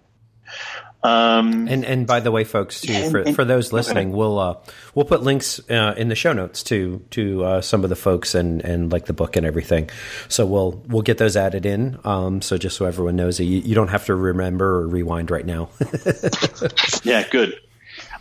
Um, 1.06 1.68
and 1.68 1.86
and 1.86 2.08
by 2.08 2.20
the 2.20 2.32
way, 2.32 2.44
folks, 2.44 2.82
too, 2.82 2.92
and, 2.92 3.12
for, 3.12 3.20
and, 3.20 3.36
for 3.36 3.46
those 3.46 3.72
listening, 3.72 4.12
we'll 4.12 4.40
uh, 4.40 4.56
we'll 4.96 5.06
put 5.06 5.22
links 5.22 5.60
uh, 5.70 5.94
in 5.96 6.10
the 6.10 6.16
show 6.16 6.34
notes 6.34 6.64
to 6.64 7.00
to 7.12 7.44
uh, 7.44 7.62
some 7.62 7.84
of 7.84 7.92
the 7.92 7.96
folks 7.96 8.34
and 8.34 8.62
and 8.64 8.92
like 8.92 9.06
the 9.06 9.14
book 9.14 9.36
and 9.36 9.46
everything. 9.46 9.90
So 10.30 10.48
we'll 10.48 10.84
we'll 10.88 11.04
get 11.04 11.20
those 11.20 11.38
added 11.38 11.66
in. 11.66 12.00
Um, 12.04 12.42
so 12.42 12.58
just 12.58 12.76
so 12.76 12.86
everyone 12.86 13.16
knows, 13.16 13.40
you, 13.40 13.46
you 13.46 13.76
don't 13.76 13.90
have 13.90 14.06
to 14.06 14.16
remember 14.16 14.78
or 14.78 14.88
rewind 14.88 15.30
right 15.30 15.46
now. 15.46 15.70
yeah, 17.04 17.28
good. 17.30 17.60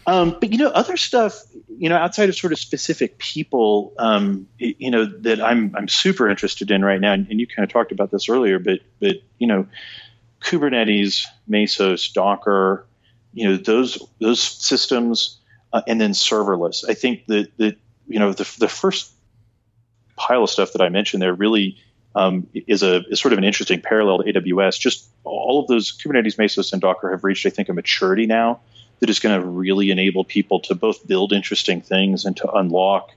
Um, 0.06 0.36
but 0.38 0.52
you 0.52 0.58
know, 0.58 0.68
other 0.68 0.98
stuff, 0.98 1.42
you 1.78 1.88
know, 1.88 1.96
outside 1.96 2.28
of 2.28 2.36
sort 2.36 2.52
of 2.52 2.58
specific 2.58 3.16
people, 3.16 3.94
um, 3.98 4.46
you 4.58 4.90
know, 4.90 5.06
that 5.20 5.40
I'm 5.40 5.74
I'm 5.74 5.88
super 5.88 6.28
interested 6.28 6.70
in 6.70 6.84
right 6.84 7.00
now, 7.00 7.14
and, 7.14 7.28
and 7.30 7.40
you 7.40 7.46
kind 7.46 7.64
of 7.64 7.72
talked 7.72 7.92
about 7.92 8.10
this 8.10 8.28
earlier, 8.28 8.58
but 8.58 8.80
but 9.00 9.22
you 9.38 9.46
know 9.46 9.66
Kubernetes, 10.44 11.24
Mesos, 11.48 12.12
Docker, 12.12 12.86
you 13.32 13.48
know 13.48 13.56
those 13.56 13.98
those 14.20 14.40
systems, 14.40 15.38
uh, 15.72 15.82
and 15.88 16.00
then 16.00 16.12
serverless. 16.12 16.88
I 16.88 16.94
think 16.94 17.26
that 17.26 17.56
that 17.58 17.76
you 18.06 18.18
know 18.18 18.32
the 18.32 18.48
the 18.58 18.68
first 18.68 19.10
pile 20.16 20.44
of 20.44 20.50
stuff 20.50 20.72
that 20.72 20.82
I 20.82 20.88
mentioned 20.90 21.22
there 21.22 21.34
really 21.34 21.78
um, 22.14 22.46
is 22.54 22.82
a 22.82 23.02
is 23.08 23.20
sort 23.20 23.32
of 23.32 23.38
an 23.38 23.44
interesting 23.44 23.80
parallel 23.80 24.22
to 24.22 24.32
AWS. 24.32 24.78
Just 24.78 25.08
all 25.24 25.60
of 25.60 25.66
those 25.66 25.96
Kubernetes, 25.96 26.36
Mesos, 26.36 26.72
and 26.72 26.80
Docker 26.80 27.10
have 27.10 27.24
reached, 27.24 27.46
I 27.46 27.50
think, 27.50 27.68
a 27.68 27.72
maturity 27.72 28.26
now 28.26 28.60
that 29.00 29.10
is 29.10 29.18
going 29.20 29.40
to 29.40 29.46
really 29.46 29.90
enable 29.90 30.24
people 30.24 30.60
to 30.60 30.74
both 30.74 31.06
build 31.06 31.32
interesting 31.32 31.80
things 31.80 32.24
and 32.24 32.36
to 32.36 32.50
unlock, 32.52 33.10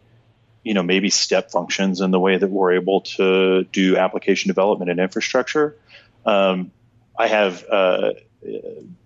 you 0.63 0.73
know, 0.73 0.81
maybe 0.81 1.09
step 1.09 1.51
functions 1.51 2.01
in 2.01 2.11
the 2.11 2.19
way 2.19 2.37
that 2.37 2.49
we're 2.49 2.73
able 2.73 3.01
to 3.01 3.65
do 3.65 3.97
application 3.97 4.47
development 4.47 4.89
and 4.89 4.99
infrastructure. 4.99 5.77
Um, 6.25 6.71
I 7.17 7.27
have 7.27 7.65
uh, 7.69 8.12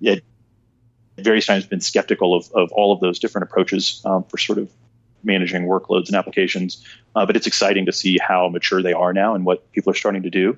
at 0.06 0.22
various 1.18 1.46
times 1.46 1.66
been 1.66 1.82
skeptical 1.82 2.36
of, 2.36 2.52
of 2.54 2.72
all 2.72 2.92
of 2.94 3.00
those 3.00 3.20
different 3.20 3.50
approaches 3.50 4.02
um, 4.06 4.24
for 4.24 4.38
sort 4.38 4.58
of 4.58 4.72
managing 5.24 5.64
workloads 5.64 6.08
and 6.08 6.16
applications. 6.16 6.86
Uh, 7.16 7.26
but 7.26 7.36
it's 7.36 7.48
exciting 7.48 7.86
to 7.86 7.94
see 7.94 8.18
how 8.18 8.50
mature 8.50 8.82
they 8.82 8.94
are 8.94 9.14
now 9.14 9.36
and 9.36 9.46
what 9.46 9.72
people 9.72 9.92
are 9.92 9.96
starting 9.96 10.24
to 10.24 10.30
do. 10.30 10.58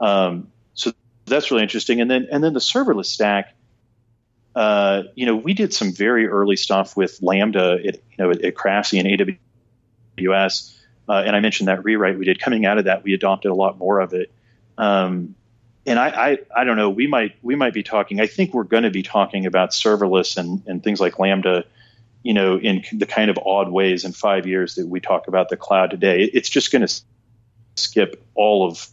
Um, 0.00 0.48
so 0.74 0.92
that's 1.26 1.50
really 1.50 1.62
interesting. 1.62 2.00
And 2.00 2.10
then 2.10 2.28
and 2.30 2.42
then 2.42 2.52
the 2.52 2.60
serverless 2.60 3.06
stack. 3.06 3.54
Uh, 4.54 5.02
you 5.14 5.26
know, 5.26 5.36
we 5.36 5.52
did 5.52 5.74
some 5.74 5.92
very 5.92 6.26
early 6.26 6.56
stuff 6.56 6.96
with 6.96 7.20
Lambda 7.20 7.78
at, 7.86 7.96
you 7.96 8.00
know, 8.18 8.30
at, 8.30 8.42
at 8.42 8.54
Craftsy 8.54 8.98
and 8.98 9.38
AWS. 10.18 10.74
Uh, 11.06 11.22
and 11.26 11.36
I 11.36 11.40
mentioned 11.40 11.68
that 11.68 11.84
rewrite 11.84 12.18
we 12.18 12.24
did. 12.24 12.40
Coming 12.40 12.64
out 12.64 12.78
of 12.78 12.86
that, 12.86 13.04
we 13.04 13.12
adopted 13.12 13.50
a 13.50 13.54
lot 13.54 13.76
more 13.76 14.00
of 14.00 14.14
it. 14.14 14.32
Um, 14.78 15.34
and 15.86 15.98
I, 15.98 16.08
I, 16.08 16.38
I 16.54 16.64
don't 16.64 16.76
know. 16.76 16.90
We 16.90 17.06
might 17.06 17.36
we 17.42 17.54
might 17.54 17.72
be 17.72 17.82
talking. 17.82 18.20
I 18.20 18.26
think 18.26 18.52
we're 18.52 18.64
going 18.64 18.82
to 18.82 18.90
be 18.90 19.02
talking 19.02 19.46
about 19.46 19.70
serverless 19.70 20.36
and, 20.36 20.62
and 20.66 20.82
things 20.82 21.00
like 21.00 21.18
Lambda, 21.18 21.64
you 22.22 22.34
know, 22.34 22.58
in 22.58 22.84
the 22.92 23.06
kind 23.06 23.30
of 23.30 23.38
odd 23.38 23.70
ways 23.70 24.04
in 24.04 24.12
five 24.12 24.46
years 24.46 24.74
that 24.74 24.86
we 24.86 25.00
talk 25.00 25.28
about 25.28 25.48
the 25.48 25.56
cloud 25.56 25.90
today. 25.90 26.24
It's 26.24 26.50
just 26.50 26.72
going 26.72 26.86
to 26.86 27.00
skip 27.76 28.24
all 28.34 28.66
of, 28.66 28.86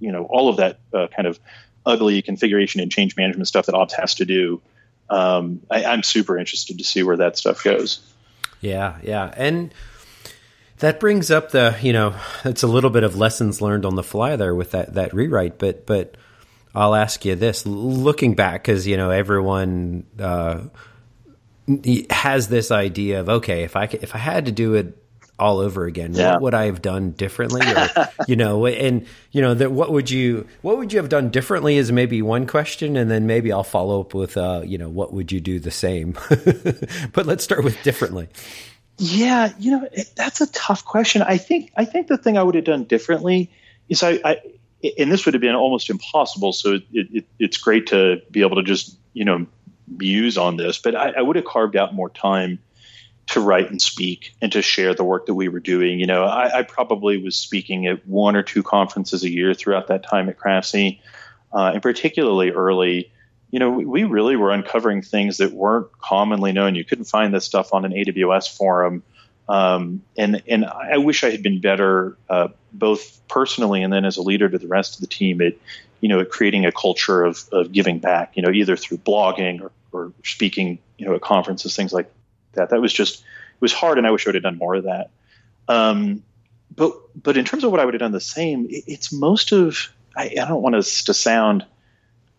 you 0.00 0.10
know, 0.10 0.24
all 0.24 0.48
of 0.48 0.56
that 0.56 0.80
uh, 0.92 1.06
kind 1.14 1.28
of 1.28 1.38
ugly 1.86 2.20
configuration 2.20 2.80
and 2.80 2.90
change 2.90 3.16
management 3.16 3.46
stuff 3.46 3.66
that 3.66 3.74
ops 3.74 3.94
has 3.94 4.16
to 4.16 4.24
do. 4.24 4.60
Um, 5.08 5.60
I, 5.70 5.84
I'm 5.84 6.02
super 6.02 6.36
interested 6.36 6.78
to 6.78 6.84
see 6.84 7.02
where 7.02 7.18
that 7.18 7.38
stuff 7.38 7.62
goes. 7.62 8.00
Yeah, 8.60 8.98
yeah, 9.02 9.32
and 9.36 9.72
that 10.80 10.98
brings 10.98 11.30
up 11.30 11.50
the 11.50 11.78
you 11.80 11.92
know 11.92 12.14
it's 12.44 12.62
a 12.62 12.66
little 12.66 12.90
bit 12.90 13.04
of 13.04 13.16
lessons 13.16 13.60
learned 13.60 13.86
on 13.86 13.94
the 13.94 14.02
fly 14.02 14.34
there 14.34 14.54
with 14.54 14.72
that 14.72 14.94
that 14.94 15.14
rewrite, 15.14 15.58
but 15.58 15.86
but 15.86 16.16
I'll 16.74 16.94
ask 16.94 17.24
you 17.24 17.34
this: 17.34 17.66
looking 17.66 18.34
back, 18.34 18.62
because 18.62 18.86
you 18.86 18.96
know 18.96 19.10
everyone 19.10 20.06
uh, 20.18 20.62
has 22.10 22.48
this 22.48 22.70
idea 22.70 23.20
of 23.20 23.28
okay, 23.28 23.64
if 23.64 23.76
I 23.76 23.84
if 23.84 24.14
I 24.14 24.18
had 24.18 24.46
to 24.46 24.52
do 24.52 24.74
it 24.74 24.96
all 25.40 25.58
over 25.58 25.86
again, 25.86 26.12
yeah. 26.14 26.32
what 26.32 26.42
would 26.42 26.54
I 26.54 26.66
have 26.66 26.82
done 26.82 27.12
differently? 27.12 27.62
Or, 27.66 27.88
you 28.28 28.36
know, 28.36 28.66
and 28.66 29.06
you 29.32 29.40
know 29.40 29.54
that 29.54 29.72
what 29.72 29.90
would 29.90 30.10
you 30.10 30.46
what 30.62 30.78
would 30.78 30.92
you 30.92 30.98
have 30.98 31.08
done 31.08 31.30
differently 31.30 31.76
is 31.76 31.90
maybe 31.90 32.22
one 32.22 32.46
question, 32.46 32.96
and 32.96 33.10
then 33.10 33.26
maybe 33.26 33.50
I'll 33.50 33.64
follow 33.64 34.00
up 34.00 34.14
with 34.14 34.36
uh, 34.36 34.62
you 34.64 34.78
know 34.78 34.88
what 34.88 35.12
would 35.12 35.32
you 35.32 35.40
do 35.40 35.58
the 35.58 35.70
same. 35.70 36.12
but 37.12 37.26
let's 37.26 37.42
start 37.42 37.64
with 37.64 37.82
differently. 37.82 38.28
Yeah, 38.98 39.52
you 39.58 39.72
know 39.72 39.88
that's 40.14 40.40
a 40.40 40.46
tough 40.52 40.84
question. 40.84 41.22
I 41.22 41.38
think 41.38 41.72
I 41.76 41.84
think 41.84 42.06
the 42.06 42.18
thing 42.18 42.36
I 42.36 42.42
would 42.42 42.54
have 42.54 42.64
done 42.64 42.84
differently 42.84 43.50
is 43.88 44.02
I, 44.02 44.20
I 44.24 44.36
and 44.98 45.12
this 45.12 45.24
would 45.24 45.34
have 45.34 45.40
been 45.40 45.54
almost 45.54 45.90
impossible. 45.90 46.52
So 46.52 46.74
it, 46.74 46.84
it, 46.92 47.24
it's 47.38 47.58
great 47.58 47.88
to 47.88 48.22
be 48.30 48.40
able 48.40 48.56
to 48.56 48.62
just 48.62 48.96
you 49.12 49.24
know 49.24 49.46
muse 49.88 50.38
on 50.38 50.56
this, 50.56 50.78
but 50.78 50.94
I, 50.94 51.10
I, 51.10 51.22
would 51.22 51.36
have 51.36 51.44
carved 51.44 51.76
out 51.76 51.94
more 51.94 52.10
time 52.10 52.60
to 53.26 53.40
write 53.40 53.70
and 53.70 53.80
speak 53.80 54.34
and 54.40 54.52
to 54.52 54.62
share 54.62 54.94
the 54.94 55.04
work 55.04 55.26
that 55.26 55.34
we 55.34 55.48
were 55.48 55.60
doing. 55.60 55.98
You 55.98 56.06
know, 56.06 56.24
I, 56.24 56.60
I 56.60 56.62
probably 56.62 57.22
was 57.22 57.36
speaking 57.36 57.86
at 57.86 58.06
one 58.06 58.36
or 58.36 58.42
two 58.42 58.62
conferences 58.62 59.24
a 59.24 59.30
year 59.30 59.54
throughout 59.54 59.88
that 59.88 60.02
time 60.04 60.28
at 60.28 60.38
Craftsy, 60.38 61.00
uh, 61.52 61.72
and 61.74 61.82
particularly 61.82 62.50
early. 62.50 63.12
You 63.50 63.58
know, 63.58 63.70
we, 63.70 63.84
we 63.84 64.04
really 64.04 64.36
were 64.36 64.52
uncovering 64.52 65.02
things 65.02 65.38
that 65.38 65.52
weren't 65.52 65.90
commonly 65.98 66.52
known. 66.52 66.76
You 66.76 66.84
couldn't 66.84 67.06
find 67.06 67.34
this 67.34 67.44
stuff 67.44 67.74
on 67.74 67.84
an 67.84 67.92
AWS 67.92 68.56
forum. 68.56 69.02
Um, 69.50 70.02
and 70.16 70.44
and 70.46 70.64
I 70.64 70.98
wish 70.98 71.24
I 71.24 71.30
had 71.30 71.42
been 71.42 71.60
better, 71.60 72.16
uh, 72.28 72.48
both 72.72 73.20
personally 73.26 73.82
and 73.82 73.92
then 73.92 74.04
as 74.04 74.16
a 74.16 74.22
leader 74.22 74.48
to 74.48 74.58
the 74.58 74.68
rest 74.68 74.94
of 74.94 75.00
the 75.00 75.08
team 75.08 75.40
at, 75.40 75.54
you 76.00 76.08
know, 76.08 76.20
at 76.20 76.30
creating 76.30 76.66
a 76.66 76.72
culture 76.72 77.24
of, 77.24 77.44
of 77.50 77.72
giving 77.72 77.98
back. 77.98 78.36
You 78.36 78.44
know, 78.44 78.50
either 78.52 78.76
through 78.76 78.98
blogging 78.98 79.60
or, 79.60 79.72
or 79.90 80.12
speaking, 80.24 80.78
you 80.98 81.06
know, 81.06 81.16
at 81.16 81.20
conferences, 81.20 81.74
things 81.74 81.92
like 81.92 82.08
that. 82.52 82.70
That 82.70 82.80
was 82.80 82.92
just 82.92 83.22
it 83.22 83.60
was 83.60 83.72
hard, 83.72 83.98
and 83.98 84.06
I 84.06 84.12
wish 84.12 84.24
I 84.24 84.28
would 84.28 84.36
have 84.36 84.44
done 84.44 84.56
more 84.56 84.76
of 84.76 84.84
that. 84.84 85.10
Um, 85.66 86.22
but 86.76 86.92
but 87.20 87.36
in 87.36 87.44
terms 87.44 87.64
of 87.64 87.72
what 87.72 87.80
I 87.80 87.84
would 87.84 87.94
have 87.94 88.00
done 88.00 88.12
the 88.12 88.20
same, 88.20 88.66
it, 88.70 88.84
it's 88.86 89.12
most 89.12 89.50
of 89.50 89.90
I, 90.16 90.26
I 90.40 90.46
don't 90.46 90.62
want 90.62 90.76
us 90.76 91.02
to 91.04 91.14
sound 91.14 91.66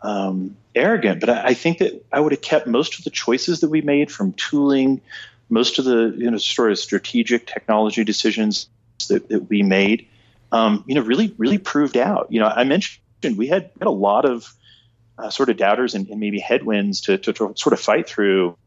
um, 0.02 0.56
arrogant, 0.74 1.20
but 1.20 1.30
I, 1.30 1.48
I, 1.48 1.54
think 1.54 1.78
that 1.80 2.04
I 2.12 2.20
would 2.20 2.32
have 2.32 2.42
kept 2.42 2.66
most 2.66 2.98
of 2.98 3.04
the 3.04 3.12
choices 3.12 3.60
that 3.60 3.70
we 3.70 3.82
made 3.82 4.12
from 4.12 4.34
tooling, 4.34 5.02
most 5.52 5.80
of 5.80 5.86
the 5.86 6.14
you 6.18 6.32
know 6.32 6.38
sort 6.38 6.72
of 6.72 6.80
strategic 6.80 7.46
technology 7.46 8.04
decisions 8.04 8.70
that, 9.10 9.30
that 9.30 9.50
we 9.50 9.64
made, 9.64 10.08
um, 10.52 10.84
you 10.88 10.96
know, 10.96 11.02
really 11.02 11.34
really 11.38 11.58
proved 11.58 11.98
out. 11.98 12.28
You 12.30 12.40
know, 12.40 12.48
I 12.48 12.64
mentioned 12.64 13.38
we 13.38 13.48
had, 13.48 13.70
had 13.78 13.88
a 13.88 13.92
lot 13.92 14.26
of 14.26 14.54
uh, 15.18 15.30
sort 15.30 15.50
of 15.50 15.58
doubters 15.58 15.94
and, 15.94 16.10
and 16.10 16.20
maybe 16.20 16.40
headwinds 16.40 17.02
to, 17.02 17.18
to, 17.20 17.34
to, 17.34 17.54
sort 17.56 17.74
of 17.74 17.80
fight 17.80 18.08
through 18.08 18.58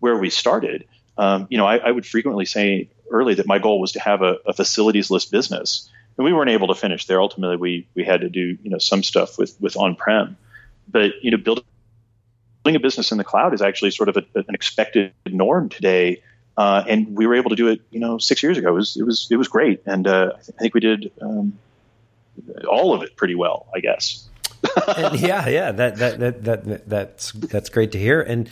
where 0.00 0.18
we 0.18 0.28
started. 0.28 0.86
Um, 1.16 1.46
you 1.48 1.56
know, 1.56 1.64
I, 1.64 1.76
I, 1.78 1.90
would 1.90 2.04
frequently 2.04 2.44
say 2.44 2.90
early 3.10 3.34
that 3.34 3.46
my 3.46 3.58
goal 3.58 3.80
was 3.80 3.92
to 3.92 4.00
have 4.00 4.20
a, 4.20 4.36
a 4.44 4.52
facilities 4.52 5.10
list 5.10 5.30
business 5.30 5.88
and 6.16 6.24
we 6.24 6.32
weren't 6.32 6.50
able 6.50 6.68
to 6.68 6.74
finish 6.74 7.06
there. 7.06 7.20
Ultimately, 7.20 7.56
we 7.56 7.88
we 7.94 8.04
had 8.04 8.20
to 8.20 8.28
do 8.28 8.56
you 8.62 8.70
know 8.70 8.78
some 8.78 9.02
stuff 9.02 9.38
with 9.38 9.56
with 9.60 9.76
on 9.76 9.96
prem, 9.96 10.36
but 10.88 11.12
you 11.22 11.30
know 11.30 11.36
building 11.36 11.64
a 12.72 12.80
business 12.80 13.12
in 13.12 13.18
the 13.18 13.24
cloud 13.24 13.52
is 13.52 13.60
actually 13.60 13.90
sort 13.90 14.08
of 14.08 14.16
a, 14.16 14.24
an 14.34 14.54
expected 14.54 15.12
norm 15.26 15.68
today. 15.68 16.22
Uh, 16.56 16.84
and 16.88 17.16
we 17.16 17.26
were 17.26 17.34
able 17.34 17.50
to 17.50 17.56
do 17.56 17.68
it, 17.68 17.80
you 17.90 18.00
know, 18.00 18.16
six 18.18 18.42
years 18.42 18.56
ago. 18.56 18.68
It 18.68 18.72
was 18.72 18.96
it 18.96 19.02
was 19.02 19.28
it 19.30 19.36
was 19.36 19.48
great, 19.48 19.82
and 19.86 20.06
uh, 20.06 20.32
I, 20.32 20.40
th- 20.40 20.50
I, 20.56 20.62
think 20.62 20.74
we 20.74 20.80
did 20.80 21.10
um, 21.20 21.58
all 22.68 22.94
of 22.94 23.02
it 23.02 23.16
pretty 23.16 23.34
well, 23.34 23.66
I 23.74 23.80
guess. 23.80 24.28
yeah, 25.14 25.48
yeah, 25.48 25.72
that, 25.72 25.96
that 25.96 26.20
that 26.20 26.44
that 26.44 26.88
that's 26.88 27.32
that's 27.32 27.68
great 27.70 27.90
to 27.92 27.98
hear. 27.98 28.20
And 28.22 28.48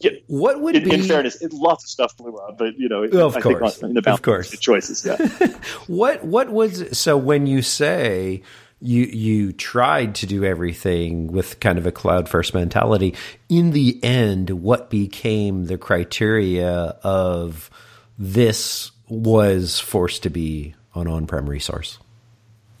yeah, 0.00 0.10
what 0.26 0.60
would 0.60 0.76
in, 0.76 0.84
be 0.84 0.94
in 0.94 1.02
fairness, 1.02 1.40
it, 1.40 1.52
lots 1.52 1.84
of 1.84 1.90
stuff 1.90 2.16
blew 2.16 2.36
up, 2.36 2.58
but 2.58 2.78
you 2.78 2.88
know, 2.88 3.04
of 3.04 3.36
I 3.36 3.40
course, 3.40 3.76
think 3.76 3.84
on, 3.84 3.90
in 3.90 4.02
the 4.02 4.12
of 4.12 4.22
course, 4.22 4.50
choices. 4.58 5.04
Yeah. 5.04 5.16
what 5.86 6.24
what 6.24 6.50
was 6.50 6.96
so 6.96 7.16
when 7.16 7.46
you 7.46 7.62
say 7.62 8.42
you 8.82 9.04
you 9.04 9.52
tried 9.52 10.16
to 10.16 10.26
do 10.26 10.44
everything 10.44 11.28
with 11.28 11.60
kind 11.60 11.78
of 11.78 11.86
a 11.86 11.92
cloud 11.92 12.28
first 12.28 12.52
mentality? 12.52 13.14
In 13.48 13.70
the 13.70 14.02
end, 14.02 14.50
what 14.50 14.90
became 14.90 15.66
the 15.66 15.78
criteria 15.78 16.96
of 17.02 17.70
this 18.18 18.90
was 19.08 19.78
forced 19.78 20.22
to 20.24 20.30
be 20.30 20.74
an 20.94 21.06
on 21.06 21.26
prem 21.26 21.48
resource? 21.48 21.98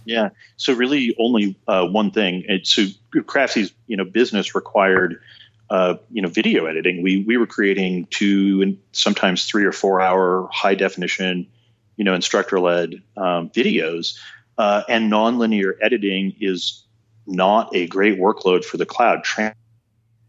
Yeah. 0.04 0.30
So 0.56 0.72
really, 0.72 1.14
only 1.18 1.56
uh, 1.68 1.86
one 1.86 2.10
thing. 2.10 2.44
It, 2.48 2.66
so 2.66 2.86
Craftsy's 3.14 3.72
you 3.86 3.96
know 3.96 4.04
business 4.04 4.54
required 4.54 5.20
uh, 5.70 5.94
you 6.10 6.22
know 6.22 6.28
video 6.28 6.66
editing. 6.66 7.02
We 7.02 7.22
we 7.22 7.36
were 7.36 7.46
creating 7.46 8.06
two 8.10 8.60
and 8.62 8.78
sometimes 8.92 9.44
three 9.44 9.64
or 9.64 9.72
four 9.72 10.00
hour 10.00 10.48
high 10.52 10.74
definition, 10.74 11.46
you 11.96 12.04
know, 12.04 12.14
instructor 12.14 12.58
led 12.58 13.02
um, 13.16 13.50
videos. 13.50 14.18
Uh, 14.58 14.82
and 14.88 15.10
nonlinear 15.10 15.74
editing 15.80 16.34
is 16.40 16.84
not 17.26 17.74
a 17.74 17.86
great 17.86 18.18
workload 18.18 18.64
for 18.64 18.76
the 18.76 18.86
cloud. 18.86 19.24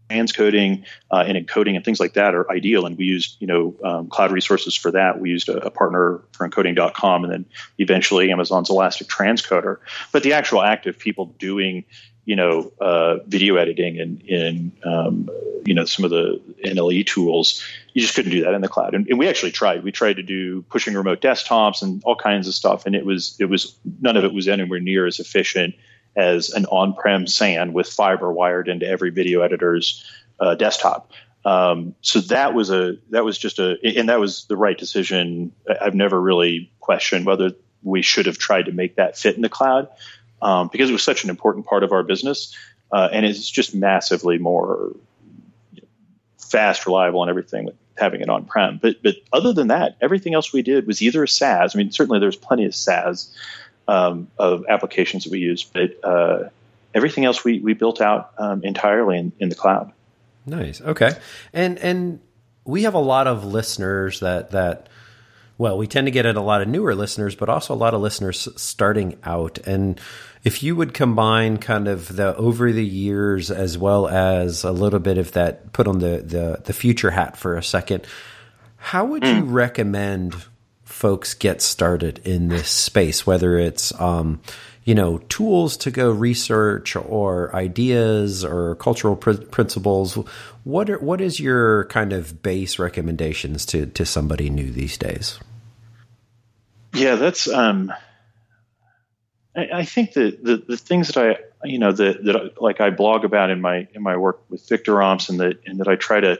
transcoding 0.09 0.83
uh, 1.11 1.23
and 1.27 1.37
encoding 1.37 1.75
and 1.75 1.83
things 1.83 1.99
like 1.99 2.13
that 2.13 2.35
are 2.35 2.49
ideal, 2.51 2.85
and 2.85 2.97
we 2.97 3.05
used 3.05 3.37
you 3.39 3.47
know 3.47 3.75
um, 3.83 4.07
cloud 4.09 4.31
resources 4.31 4.75
for 4.75 4.91
that. 4.91 5.19
We 5.19 5.29
used 5.29 5.49
a, 5.49 5.57
a 5.65 5.71
partner 5.71 6.21
for 6.33 6.47
encoding.com, 6.47 7.23
and 7.23 7.33
then 7.33 7.45
eventually 7.79 8.31
Amazon's 8.31 8.69
Elastic 8.69 9.07
Transcoder. 9.07 9.77
But 10.11 10.23
the 10.23 10.33
actual 10.33 10.61
act 10.61 10.85
of 10.85 10.97
people 10.99 11.27
doing 11.39 11.85
you 12.25 12.35
know, 12.35 12.71
uh, 12.79 13.17
video 13.27 13.55
editing 13.57 13.99
and 13.99 14.21
in, 14.21 14.71
um, 14.85 15.29
you 15.65 15.73
know, 15.73 15.85
some 15.85 16.05
of 16.05 16.11
the 16.11 16.41
NLE 16.63 17.05
tools, 17.05 17.63
you 17.93 18.01
just 18.01 18.15
couldn't 18.15 18.31
do 18.31 18.43
that 18.43 18.53
in 18.53 18.61
the 18.61 18.69
cloud. 18.69 18.95
And, 18.95 19.07
and, 19.07 19.19
we 19.19 19.27
actually 19.27 19.51
tried. 19.51 19.83
We 19.83 19.91
tried 19.91 20.15
to 20.17 20.23
do 20.23 20.61
pushing 20.63 20.93
remote 20.93 21.21
desktops 21.21 21.81
and 21.81 22.01
all 22.05 22.15
kinds 22.15 22.47
of 22.47 22.53
stuff, 22.53 22.85
and 22.85 22.95
it 22.95 23.05
was 23.05 23.35
it 23.39 23.45
was 23.45 23.75
none 24.01 24.17
of 24.17 24.23
it 24.23 24.33
was 24.33 24.47
anywhere 24.47 24.79
near 24.79 25.05
as 25.05 25.19
efficient 25.19 25.75
as 26.15 26.51
an 26.51 26.65
on-prem 26.67 27.27
SAN 27.27 27.73
with 27.73 27.87
fiber 27.87 28.31
wired 28.31 28.67
into 28.67 28.87
every 28.87 29.09
video 29.09 29.41
editor's 29.41 30.05
uh, 30.39 30.55
desktop. 30.55 31.11
Um, 31.45 31.95
so 32.01 32.21
that 32.21 32.53
was 32.53 32.69
a 32.69 32.97
that 33.09 33.25
was 33.25 33.37
just 33.37 33.59
a 33.59 33.77
and 33.83 34.07
that 34.09 34.19
was 34.19 34.45
the 34.45 34.55
right 34.55 34.77
decision. 34.77 35.51
I've 35.81 35.95
never 35.95 36.19
really 36.19 36.71
questioned 36.79 37.25
whether 37.25 37.51
we 37.81 38.01
should 38.01 38.27
have 38.27 38.37
tried 38.37 38.63
to 38.63 38.71
make 38.71 38.95
that 38.95 39.17
fit 39.17 39.35
in 39.35 39.41
the 39.41 39.49
cloud 39.49 39.89
um, 40.43 40.69
because 40.71 40.89
it 40.89 40.93
was 40.93 41.03
such 41.03 41.23
an 41.23 41.29
important 41.29 41.65
part 41.65 41.83
of 41.83 41.91
our 41.91 42.03
business, 42.03 42.55
uh, 42.91 43.09
and 43.11 43.25
it's 43.25 43.49
just 43.49 43.73
massively 43.73 44.37
more 44.37 44.93
fast, 46.37 46.85
reliable, 46.85 47.23
and 47.23 47.29
everything 47.29 47.65
with 47.65 47.75
having 47.97 48.21
it 48.21 48.29
on 48.29 48.45
prem. 48.45 48.77
But 48.81 49.01
but 49.01 49.15
other 49.31 49.53
than 49.53 49.69
that, 49.69 49.95
everything 50.01 50.33
else 50.33 50.51
we 50.51 50.61
did 50.61 50.85
was 50.85 51.01
either 51.01 51.23
a 51.23 51.27
SaaS. 51.27 51.75
I 51.75 51.77
mean, 51.77 51.91
certainly 51.91 52.19
there's 52.19 52.35
plenty 52.35 52.65
of 52.65 52.75
SaaS 52.75 53.33
um, 53.87 54.27
of 54.37 54.65
applications 54.67 55.23
that 55.23 55.31
we 55.31 55.39
use, 55.39 55.63
but 55.63 56.03
uh, 56.03 56.49
everything 56.93 57.25
else 57.25 57.43
we 57.43 57.59
we 57.59 57.73
built 57.73 58.01
out 58.01 58.31
um, 58.37 58.63
entirely 58.63 59.17
in, 59.17 59.31
in 59.39 59.49
the 59.49 59.55
cloud. 59.55 59.93
Nice. 60.45 60.81
Okay. 60.81 61.11
And 61.53 61.79
and 61.79 62.19
we 62.65 62.83
have 62.83 62.95
a 62.95 62.99
lot 62.99 63.27
of 63.27 63.45
listeners 63.45 64.19
that 64.19 64.51
that 64.51 64.89
well, 65.57 65.77
we 65.77 65.87
tend 65.87 66.07
to 66.07 66.11
get 66.11 66.25
at 66.25 66.35
a 66.35 66.41
lot 66.41 66.61
of 66.61 66.67
newer 66.67 66.95
listeners, 66.95 67.35
but 67.35 67.49
also 67.49 67.73
a 67.73 67.75
lot 67.75 67.93
of 67.93 68.01
listeners 68.01 68.47
starting 68.55 69.17
out. 69.23 69.59
And 69.59 69.99
if 70.43 70.63
you 70.63 70.75
would 70.75 70.93
combine 70.93 71.57
kind 71.57 71.87
of 71.87 72.15
the 72.15 72.35
over 72.35 72.71
the 72.71 72.85
years 72.85 73.51
as 73.51 73.77
well 73.77 74.07
as 74.07 74.63
a 74.63 74.71
little 74.71 74.99
bit 74.99 75.17
of 75.17 75.31
that, 75.33 75.71
put 75.73 75.87
on 75.87 75.99
the 75.99 76.17
the, 76.17 76.61
the 76.63 76.73
future 76.73 77.11
hat 77.11 77.37
for 77.37 77.55
a 77.55 77.63
second, 77.63 78.05
how 78.77 79.05
would 79.05 79.23
you 79.23 79.41
hmm. 79.41 79.53
recommend 79.53 80.35
folks 80.83 81.33
get 81.33 81.61
started 81.61 82.19
in 82.25 82.49
this 82.49 82.69
space? 82.69 83.25
Whether 83.25 83.57
it's 83.57 83.97
um, 84.01 84.41
you 84.85 84.95
know 84.95 85.19
tools 85.29 85.77
to 85.77 85.91
go 85.91 86.11
research 86.11 86.95
or 86.95 87.55
ideas 87.55 88.43
or 88.43 88.75
cultural 88.75 89.15
pr- 89.15 89.33
principles 89.33 90.17
what 90.63 90.89
are, 90.89 90.99
what 90.99 91.21
is 91.21 91.39
your 91.39 91.85
kind 91.85 92.13
of 92.13 92.41
base 92.41 92.79
recommendations 92.79 93.65
to 93.67 93.85
to 93.87 94.05
somebody 94.05 94.49
new 94.49 94.71
these 94.71 94.97
days? 94.97 95.39
Yeah 96.93 97.15
that's 97.15 97.47
um 97.47 97.91
I, 99.55 99.69
I 99.73 99.85
think 99.85 100.13
that 100.13 100.43
the, 100.43 100.57
the 100.57 100.77
things 100.77 101.09
that 101.09 101.17
I 101.17 101.67
you 101.67 101.79
know 101.79 101.91
that 101.91 102.23
that 102.23 102.61
like 102.61 102.81
I 102.81 102.89
blog 102.89 103.25
about 103.25 103.49
in 103.49 103.61
my 103.61 103.87
in 103.93 104.03
my 104.03 104.17
work 104.17 104.41
with 104.49 104.67
VictorOps 104.67 105.29
and 105.29 105.39
that 105.39 105.61
and 105.65 105.79
that 105.79 105.87
I 105.87 105.95
try 105.95 106.19
to 106.19 106.39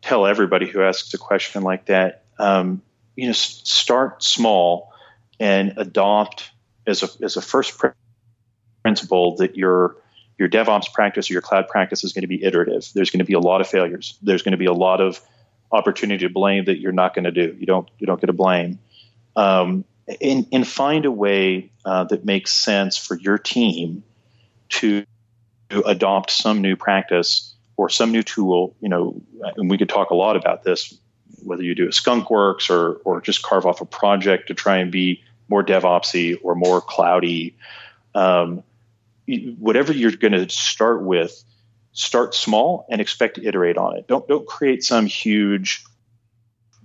tell 0.00 0.26
everybody 0.26 0.66
who 0.66 0.82
asks 0.82 1.14
a 1.14 1.18
question 1.18 1.62
like 1.62 1.86
that 1.86 2.24
um, 2.38 2.82
you 3.16 3.26
know 3.26 3.32
start 3.32 4.22
small 4.22 4.92
and 5.38 5.74
adopt 5.76 6.50
as 6.86 7.02
a 7.02 7.08
as 7.22 7.36
a 7.36 7.42
first 7.42 7.80
principle 8.82 9.36
that 9.36 9.56
your 9.56 9.96
your 10.42 10.48
DevOps 10.48 10.92
practice 10.92 11.30
or 11.30 11.34
your 11.34 11.42
cloud 11.42 11.68
practice 11.68 12.02
is 12.02 12.12
going 12.12 12.22
to 12.22 12.26
be 12.26 12.42
iterative. 12.42 12.90
There's 12.96 13.10
going 13.10 13.20
to 13.20 13.24
be 13.24 13.34
a 13.34 13.38
lot 13.38 13.60
of 13.60 13.68
failures. 13.68 14.18
There's 14.22 14.42
going 14.42 14.52
to 14.52 14.58
be 14.58 14.66
a 14.66 14.72
lot 14.72 15.00
of 15.00 15.20
opportunity 15.70 16.26
to 16.26 16.32
blame 16.32 16.64
that 16.64 16.80
you're 16.80 16.90
not 16.90 17.14
going 17.14 17.26
to 17.26 17.30
do. 17.30 17.56
You 17.60 17.64
don't 17.64 17.88
you 18.00 18.08
don't 18.08 18.20
get 18.20 18.26
to 18.26 18.32
blame. 18.32 18.80
Um, 19.36 19.84
and, 20.20 20.48
and 20.50 20.66
find 20.66 21.04
a 21.04 21.12
way 21.12 21.70
uh, 21.84 22.04
that 22.04 22.24
makes 22.24 22.52
sense 22.52 22.96
for 22.96 23.16
your 23.16 23.38
team 23.38 24.02
to, 24.68 25.04
to 25.70 25.82
adopt 25.82 26.32
some 26.32 26.60
new 26.60 26.74
practice 26.74 27.54
or 27.76 27.88
some 27.88 28.10
new 28.10 28.24
tool. 28.24 28.74
You 28.80 28.88
know, 28.88 29.22
and 29.56 29.70
we 29.70 29.78
could 29.78 29.88
talk 29.88 30.10
a 30.10 30.16
lot 30.16 30.34
about 30.34 30.64
this, 30.64 30.92
whether 31.44 31.62
you 31.62 31.76
do 31.76 31.86
a 31.86 31.90
skunkworks 31.90 32.68
or 32.68 32.94
or 33.04 33.20
just 33.20 33.44
carve 33.44 33.64
off 33.64 33.80
a 33.80 33.84
project 33.84 34.48
to 34.48 34.54
try 34.54 34.78
and 34.78 34.90
be 34.90 35.22
more 35.48 35.62
DevOpsy 35.62 36.36
or 36.42 36.56
more 36.56 36.80
cloudy. 36.80 37.54
Um, 38.12 38.64
whatever 39.26 39.92
you're 39.92 40.12
going 40.12 40.32
to 40.32 40.48
start 40.48 41.02
with, 41.02 41.42
start 41.92 42.34
small 42.34 42.86
and 42.90 43.00
expect 43.00 43.36
to 43.36 43.46
iterate 43.46 43.76
on 43.76 43.96
it. 43.96 44.06
Don't 44.08 44.26
don't 44.26 44.46
create 44.46 44.82
some 44.82 45.06
huge 45.06 45.84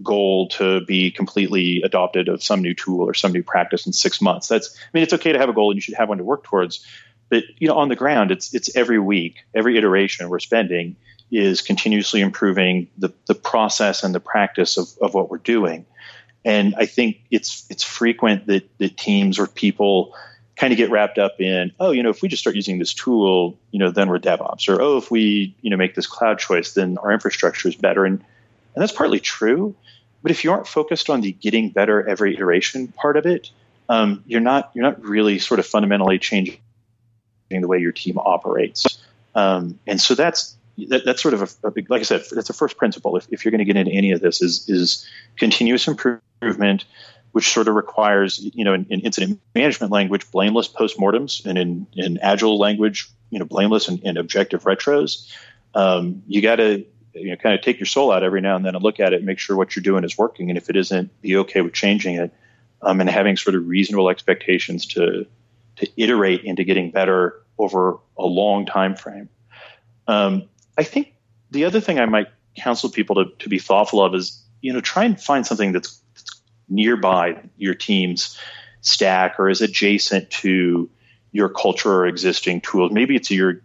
goal 0.03 0.47
to 0.49 0.81
be 0.81 1.09
completely 1.09 1.81
adopted 1.81 2.27
of 2.27 2.43
some 2.43 2.61
new 2.61 2.73
tool 2.73 3.01
or 3.01 3.13
some 3.13 3.31
new 3.31 3.43
practice 3.43 3.87
in 3.87 3.93
six 3.93 4.21
months. 4.21 4.47
That's 4.47 4.75
I 4.77 4.89
mean 4.93 5.03
it's 5.03 5.13
okay 5.13 5.31
to 5.31 5.39
have 5.39 5.49
a 5.49 5.53
goal 5.53 5.71
and 5.71 5.77
you 5.77 5.81
should 5.81 5.95
have 5.95 6.09
one 6.09 6.19
to 6.19 6.23
work 6.23 6.43
towards, 6.43 6.85
but 7.29 7.43
you 7.57 7.67
know 7.67 7.75
on 7.75 7.89
the 7.89 7.95
ground 7.95 8.31
it's 8.31 8.53
it's 8.53 8.75
every 8.75 8.99
week, 8.99 9.37
every 9.55 9.77
iteration 9.77 10.29
we're 10.29 10.39
spending 10.39 10.95
is 11.31 11.61
continuously 11.61 12.21
improving 12.21 12.87
the 12.97 13.09
the 13.27 13.35
process 13.35 14.03
and 14.03 14.13
the 14.13 14.19
practice 14.19 14.77
of, 14.77 14.87
of 15.01 15.13
what 15.13 15.29
we're 15.29 15.37
doing. 15.37 15.85
And 16.45 16.75
I 16.77 16.85
think 16.85 17.21
it's 17.31 17.65
it's 17.69 17.83
frequent 17.83 18.47
that 18.47 18.69
that 18.77 18.97
teams 18.97 19.39
or 19.39 19.47
people 19.47 20.15
kind 20.57 20.73
of 20.73 20.77
get 20.77 20.89
wrapped 20.89 21.19
up 21.19 21.39
in, 21.39 21.71
oh, 21.79 21.91
you 21.91 22.03
know, 22.03 22.09
if 22.09 22.21
we 22.21 22.27
just 22.27 22.41
start 22.41 22.55
using 22.55 22.79
this 22.79 22.93
tool, 22.93 23.57
you 23.71 23.79
know, 23.79 23.91
then 23.91 24.09
we're 24.09 24.19
DevOps, 24.19 24.67
or 24.67 24.81
oh, 24.81 24.97
if 24.97 25.11
we, 25.11 25.55
you 25.61 25.69
know, 25.69 25.77
make 25.77 25.95
this 25.95 26.07
cloud 26.07 26.39
choice, 26.39 26.73
then 26.73 26.97
our 26.97 27.11
infrastructure 27.11 27.67
is 27.67 27.75
better. 27.75 28.05
And 28.05 28.23
and 28.75 28.81
that's 28.81 28.91
partly 28.91 29.19
true. 29.19 29.75
But 30.21 30.31
if 30.31 30.43
you 30.43 30.51
aren't 30.51 30.67
focused 30.67 31.09
on 31.09 31.21
the 31.21 31.31
getting 31.31 31.69
better 31.69 32.07
every 32.07 32.35
iteration 32.35 32.89
part 32.89 33.17
of 33.17 33.25
it, 33.25 33.49
um, 33.89 34.23
you're 34.27 34.41
not 34.41 34.71
you're 34.73 34.83
not 34.83 35.03
really 35.03 35.39
sort 35.39 35.59
of 35.59 35.65
fundamentally 35.65 36.19
changing 36.19 36.59
the 37.49 37.67
way 37.67 37.79
your 37.79 37.91
team 37.91 38.17
operates. 38.17 39.01
Um, 39.35 39.79
and 39.87 40.01
so 40.01 40.15
that's 40.15 40.55
that, 40.89 41.05
that's 41.05 41.21
sort 41.21 41.33
of 41.33 41.41
a, 41.63 41.67
a, 41.67 41.71
big, 41.71 41.89
like 41.89 42.01
I 42.01 42.03
said, 42.03 42.23
that's 42.31 42.47
the 42.47 42.53
first 42.53 42.77
principle. 42.77 43.17
If, 43.17 43.27
if 43.31 43.45
you're 43.45 43.51
going 43.51 43.59
to 43.59 43.65
get 43.65 43.77
into 43.77 43.91
any 43.91 44.11
of 44.11 44.21
this, 44.21 44.41
is 44.41 44.67
is 44.69 45.07
continuous 45.37 45.87
improvement, 45.87 46.85
which 47.31 47.51
sort 47.51 47.67
of 47.67 47.75
requires, 47.75 48.39
you 48.39 48.63
know, 48.63 48.73
in, 48.73 48.85
in 48.89 49.01
incident 49.01 49.39
management 49.53 49.91
language, 49.91 50.29
blameless 50.31 50.67
postmortems, 50.67 51.45
and 51.45 51.57
in, 51.57 51.87
in 51.93 52.17
agile 52.19 52.57
language, 52.57 53.09
you 53.29 53.39
know, 53.39 53.45
blameless 53.45 53.87
and, 53.87 54.01
and 54.03 54.17
objective 54.17 54.63
retros. 54.63 55.31
Um, 55.73 56.23
you 56.27 56.41
got 56.41 56.55
to 56.55 56.85
you 57.19 57.31
know 57.31 57.35
kind 57.35 57.55
of 57.55 57.61
take 57.61 57.79
your 57.79 57.85
soul 57.85 58.11
out 58.11 58.23
every 58.23 58.41
now 58.41 58.55
and 58.55 58.65
then 58.65 58.75
and 58.75 58.83
look 58.83 58.99
at 58.99 59.13
it 59.13 59.17
and 59.17 59.25
make 59.25 59.39
sure 59.39 59.55
what 59.55 59.75
you're 59.75 59.83
doing 59.83 60.03
is 60.03 60.17
working 60.17 60.49
and 60.49 60.57
if 60.57 60.69
it 60.69 60.75
isn't 60.75 61.21
be 61.21 61.35
okay 61.37 61.61
with 61.61 61.73
changing 61.73 62.15
it 62.15 62.33
um, 62.81 63.01
and 63.01 63.09
having 63.09 63.35
sort 63.35 63.55
of 63.55 63.67
reasonable 63.67 64.09
expectations 64.09 64.85
to 64.85 65.25
to 65.77 65.87
iterate 65.97 66.43
into 66.43 66.63
getting 66.63 66.91
better 66.91 67.41
over 67.57 67.97
a 68.17 68.25
long 68.25 68.65
time 68.65 68.95
frame 68.95 69.29
um, 70.07 70.43
i 70.77 70.83
think 70.83 71.13
the 71.51 71.65
other 71.65 71.79
thing 71.79 71.99
i 71.99 72.05
might 72.05 72.27
counsel 72.55 72.89
people 72.89 73.15
to, 73.15 73.31
to 73.39 73.49
be 73.49 73.59
thoughtful 73.59 74.03
of 74.03 74.13
is 74.15 74.43
you 74.61 74.73
know 74.73 74.81
try 74.81 75.03
and 75.03 75.21
find 75.21 75.45
something 75.45 75.71
that's, 75.71 76.01
that's 76.01 76.01
nearby 76.69 77.41
your 77.57 77.73
team's 77.73 78.37
stack 78.81 79.39
or 79.39 79.49
is 79.49 79.61
adjacent 79.61 80.29
to 80.29 80.89
your 81.31 81.49
culture 81.49 81.91
or 81.91 82.07
existing 82.07 82.61
tools 82.61 82.91
maybe 82.91 83.15
it's 83.15 83.29
your 83.29 83.61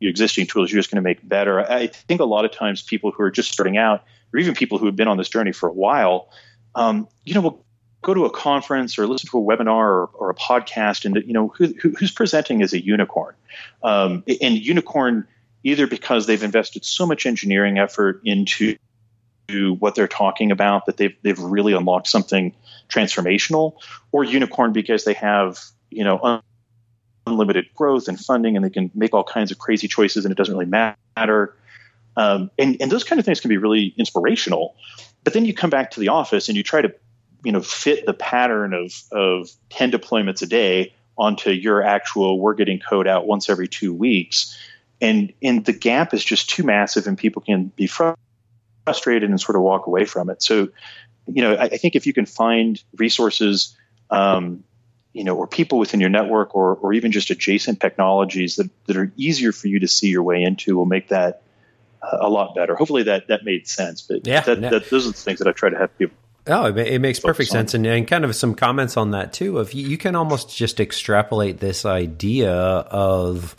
your 0.00 0.10
existing 0.10 0.46
tools 0.46 0.70
you're 0.70 0.78
just 0.78 0.90
going 0.90 1.02
to 1.02 1.02
make 1.02 1.26
better. 1.26 1.60
I 1.60 1.88
think 1.88 2.20
a 2.20 2.24
lot 2.24 2.44
of 2.44 2.52
times 2.52 2.82
people 2.82 3.10
who 3.10 3.22
are 3.22 3.30
just 3.30 3.52
starting 3.52 3.76
out, 3.76 4.04
or 4.32 4.40
even 4.40 4.54
people 4.54 4.78
who 4.78 4.86
have 4.86 4.96
been 4.96 5.08
on 5.08 5.16
this 5.16 5.28
journey 5.28 5.52
for 5.52 5.68
a 5.68 5.72
while, 5.72 6.30
um, 6.74 7.08
you 7.24 7.34
know, 7.34 7.40
will 7.40 7.64
go 8.02 8.14
to 8.14 8.24
a 8.24 8.30
conference 8.30 8.98
or 8.98 9.06
listen 9.06 9.28
to 9.30 9.38
a 9.38 9.42
webinar 9.42 9.76
or, 9.76 10.10
or 10.14 10.30
a 10.30 10.34
podcast, 10.34 11.04
and 11.04 11.16
you 11.26 11.32
know, 11.32 11.48
who, 11.48 11.74
who's 11.80 12.12
presenting 12.12 12.62
as 12.62 12.72
a 12.72 12.82
unicorn, 12.82 13.34
um, 13.82 14.22
and 14.40 14.58
unicorn 14.58 15.26
either 15.64 15.86
because 15.86 16.26
they've 16.26 16.44
invested 16.44 16.84
so 16.84 17.04
much 17.04 17.26
engineering 17.26 17.78
effort 17.78 18.20
into 18.24 18.76
what 19.50 19.94
they're 19.94 20.08
talking 20.08 20.50
about 20.50 20.86
that 20.86 20.96
they've 20.96 21.16
they've 21.22 21.38
really 21.38 21.72
unlocked 21.72 22.06
something 22.06 22.54
transformational, 22.88 23.74
or 24.12 24.24
unicorn 24.24 24.72
because 24.72 25.04
they 25.04 25.14
have 25.14 25.58
you 25.90 26.04
know 26.04 26.42
unlimited 27.26 27.66
growth 27.74 28.08
and 28.08 28.18
funding, 28.18 28.56
and 28.56 28.64
they 28.64 28.70
can 28.70 28.90
make 28.94 29.14
all 29.14 29.24
kinds 29.24 29.50
of 29.50 29.58
crazy 29.58 29.88
choices, 29.88 30.24
and 30.24 30.32
it 30.32 30.38
doesn't 30.38 30.54
really 30.54 30.66
matter. 31.16 31.56
Um, 32.16 32.50
and, 32.58 32.76
and 32.80 32.90
those 32.90 33.04
kind 33.04 33.18
of 33.18 33.24
things 33.24 33.40
can 33.40 33.48
be 33.48 33.58
really 33.58 33.94
inspirational. 33.96 34.74
But 35.24 35.34
then 35.34 35.44
you 35.44 35.54
come 35.54 35.70
back 35.70 35.92
to 35.92 36.00
the 36.00 36.08
office 36.08 36.48
and 36.48 36.56
you 36.56 36.64
try 36.64 36.82
to, 36.82 36.92
you 37.44 37.52
know, 37.52 37.60
fit 37.60 38.06
the 38.06 38.14
pattern 38.14 38.74
of 38.74 38.92
of 39.12 39.50
ten 39.70 39.90
deployments 39.90 40.42
a 40.42 40.46
day 40.46 40.94
onto 41.16 41.50
your 41.50 41.82
actual. 41.82 42.38
We're 42.38 42.54
getting 42.54 42.80
code 42.80 43.06
out 43.06 43.26
once 43.26 43.48
every 43.48 43.68
two 43.68 43.94
weeks, 43.94 44.58
and 45.00 45.32
and 45.42 45.64
the 45.64 45.72
gap 45.72 46.12
is 46.12 46.22
just 46.22 46.50
too 46.50 46.64
massive, 46.64 47.06
and 47.06 47.16
people 47.16 47.40
can 47.40 47.72
be 47.76 47.86
frustrated 47.86 48.27
and 49.30 49.40
sort 49.40 49.56
of 49.56 49.62
walk 49.62 49.86
away 49.86 50.04
from 50.04 50.30
it. 50.30 50.42
So, 50.42 50.68
you 51.26 51.42
know, 51.42 51.54
I, 51.54 51.64
I 51.64 51.76
think 51.76 51.96
if 51.96 52.06
you 52.06 52.12
can 52.12 52.26
find 52.26 52.82
resources 52.96 53.76
um, 54.10 54.64
you 55.12 55.24
know, 55.24 55.36
or 55.36 55.46
people 55.46 55.78
within 55.78 56.00
your 56.00 56.10
network 56.10 56.54
or, 56.54 56.76
or 56.76 56.92
even 56.92 57.12
just 57.12 57.30
adjacent 57.30 57.80
technologies 57.80 58.56
that, 58.56 58.70
that 58.86 58.96
are 58.96 59.12
easier 59.16 59.52
for 59.52 59.68
you 59.68 59.80
to 59.80 59.88
see 59.88 60.08
your 60.08 60.22
way 60.22 60.42
into 60.42 60.76
will 60.76 60.86
make 60.86 61.08
that 61.08 61.42
uh, 62.02 62.18
a 62.20 62.28
lot 62.28 62.54
better. 62.54 62.76
Hopefully 62.76 63.04
that, 63.04 63.28
that 63.28 63.44
made 63.44 63.66
sense, 63.66 64.02
but 64.02 64.26
yeah, 64.26 64.42
that, 64.42 64.60
that, 64.60 64.90
those 64.90 65.06
are 65.06 65.10
the 65.10 65.18
things 65.18 65.40
that 65.40 65.48
I 65.48 65.52
try 65.52 65.70
to 65.70 65.78
have 65.78 65.96
people. 65.98 66.16
Oh, 66.46 66.66
it, 66.66 66.78
it 66.78 67.00
makes 67.00 67.20
perfect 67.20 67.50
sense. 67.50 67.74
And, 67.74 67.86
and, 67.86 68.06
kind 68.06 68.24
of 68.24 68.34
some 68.34 68.54
comments 68.54 68.96
on 68.96 69.10
that 69.10 69.32
too. 69.32 69.58
Of 69.58 69.74
you, 69.74 69.86
you 69.86 69.98
can 69.98 70.14
almost 70.14 70.56
just 70.56 70.80
extrapolate 70.80 71.58
this 71.58 71.84
idea 71.84 72.52
of 72.52 73.56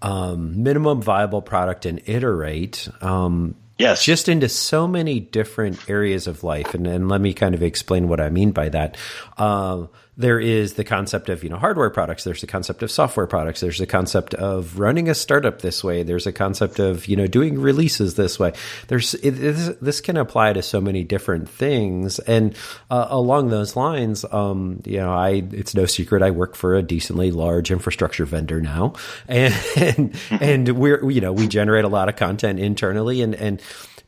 um, 0.00 0.62
minimum 0.62 1.02
viable 1.02 1.42
product 1.42 1.86
and 1.86 2.00
iterate. 2.06 2.88
Um, 3.02 3.56
Yes. 3.78 4.04
Just 4.04 4.28
into 4.28 4.48
so 4.48 4.88
many 4.88 5.20
different 5.20 5.88
areas 5.88 6.26
of 6.26 6.42
life. 6.42 6.74
And, 6.74 6.86
and 6.86 7.08
let 7.08 7.20
me 7.20 7.32
kind 7.32 7.54
of 7.54 7.62
explain 7.62 8.08
what 8.08 8.20
I 8.20 8.28
mean 8.28 8.50
by 8.50 8.68
that. 8.70 8.96
Uh, 9.36 9.86
there 10.18 10.40
is 10.40 10.74
the 10.74 10.84
concept 10.84 11.28
of 11.28 11.42
you 11.42 11.48
know 11.48 11.56
hardware 11.56 11.90
products 11.90 12.24
there's 12.24 12.40
the 12.40 12.46
concept 12.46 12.82
of 12.82 12.90
software 12.90 13.26
products 13.26 13.60
there's 13.60 13.78
the 13.78 13.86
concept 13.86 14.34
of 14.34 14.78
running 14.78 15.08
a 15.08 15.14
startup 15.14 15.62
this 15.62 15.82
way 15.82 16.02
there's 16.02 16.26
a 16.26 16.32
concept 16.32 16.78
of 16.78 17.06
you 17.06 17.16
know 17.16 17.26
doing 17.26 17.60
releases 17.60 18.14
this 18.14 18.38
way. 18.38 18.52
There's 18.88 19.14
it, 19.14 19.80
this 19.80 20.00
can 20.00 20.16
apply 20.16 20.54
to 20.54 20.62
so 20.62 20.80
many 20.80 21.04
different 21.04 21.48
things. 21.48 22.18
And 22.20 22.56
uh, 22.90 23.06
along 23.10 23.48
those 23.48 23.76
lines 23.76 24.24
um, 24.30 24.82
you 24.84 24.98
know 24.98 25.12
i 25.12 25.42
it's 25.52 25.74
no 25.74 25.86
secret 25.86 26.22
i 26.22 26.30
work 26.30 26.54
for 26.54 26.76
a 26.76 26.82
decently 26.82 27.30
large 27.30 27.70
infrastructure 27.70 28.24
vendor 28.24 28.60
now. 28.60 28.94
And 29.26 29.54
and, 29.76 30.20
and 30.30 30.68
we're 30.70 31.08
you 31.10 31.20
know 31.20 31.32
we 31.32 31.46
generate 31.46 31.84
a 31.84 31.88
lot 31.88 32.08
of 32.08 32.16
content 32.16 32.58
internally 32.58 33.22
and 33.22 33.34
and 33.34 33.62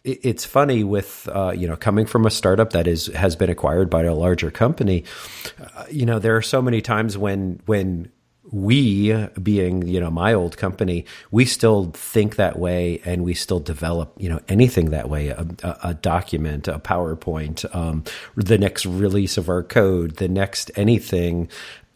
it's 0.05 0.45
funny 0.45 0.85
with 0.85 1.29
uh, 1.33 1.53
you 1.55 1.69
know 1.69 1.77
coming 1.77 2.07
from 2.07 2.27
a 2.27 2.31
startup 2.31 2.73
that 2.73 2.87
is 2.87 3.07
has 3.09 3.37
been 3.37 3.51
acquired 3.51 3.91
by 3.91 4.05
a 4.05 4.15
larger 4.15 4.51
company. 4.51 5.05
Uh, 5.77 5.85
you 5.91 6.07
know, 6.07 6.19
there 6.19 6.37
are 6.37 6.43
so 6.43 6.63
many 6.63 6.81
times 6.81 7.19
when 7.19 7.61
when 7.67 8.11
we 8.53 9.13
being 9.43 9.87
you 9.87 10.01
know 10.01 10.11
my 10.11 10.33
old 10.33 10.57
company 10.57 11.05
we 11.31 11.45
still 11.45 11.93
think 11.93 12.37
that 12.37 12.59
way 12.59 13.01
and 13.05 13.23
we 13.23 13.33
still 13.33 13.61
develop 13.61 14.13
you 14.19 14.29
know 14.29 14.41
anything 14.49 14.91
that 14.91 15.09
way 15.09 15.29
a, 15.29 15.47
a, 15.63 15.79
a 15.85 15.95
document 15.95 16.67
a 16.67 16.79
powerpoint 16.79 17.73
um, 17.75 18.03
the 18.35 18.59
next 18.59 18.87
release 18.87 19.37
of 19.37 19.49
our 19.49 19.63
code 19.63 20.17
the 20.17 20.29
next 20.29 20.71
anything 20.75 21.49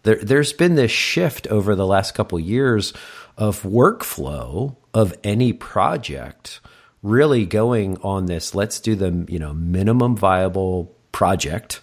there, 0.05 0.17
there's 0.17 0.53
been 0.53 0.77
this 0.77 0.93
shift 0.93 1.47
over 1.49 1.75
the 1.75 1.87
last 1.87 2.14
couple 2.14 2.38
years 2.38 2.93
of 3.37 3.62
workflow 3.62 4.77
of 4.93 5.12
any 5.25 5.53
project 5.53 6.61
really 7.05 7.45
going 7.45 7.99
on 7.99 8.25
this 8.25 8.55
let's 8.55 8.81
do 8.81 8.97
the 8.97 9.27
you 9.29 9.38
know 9.38 9.53
minimum 9.53 10.17
viable 10.17 10.90
project 11.12 11.83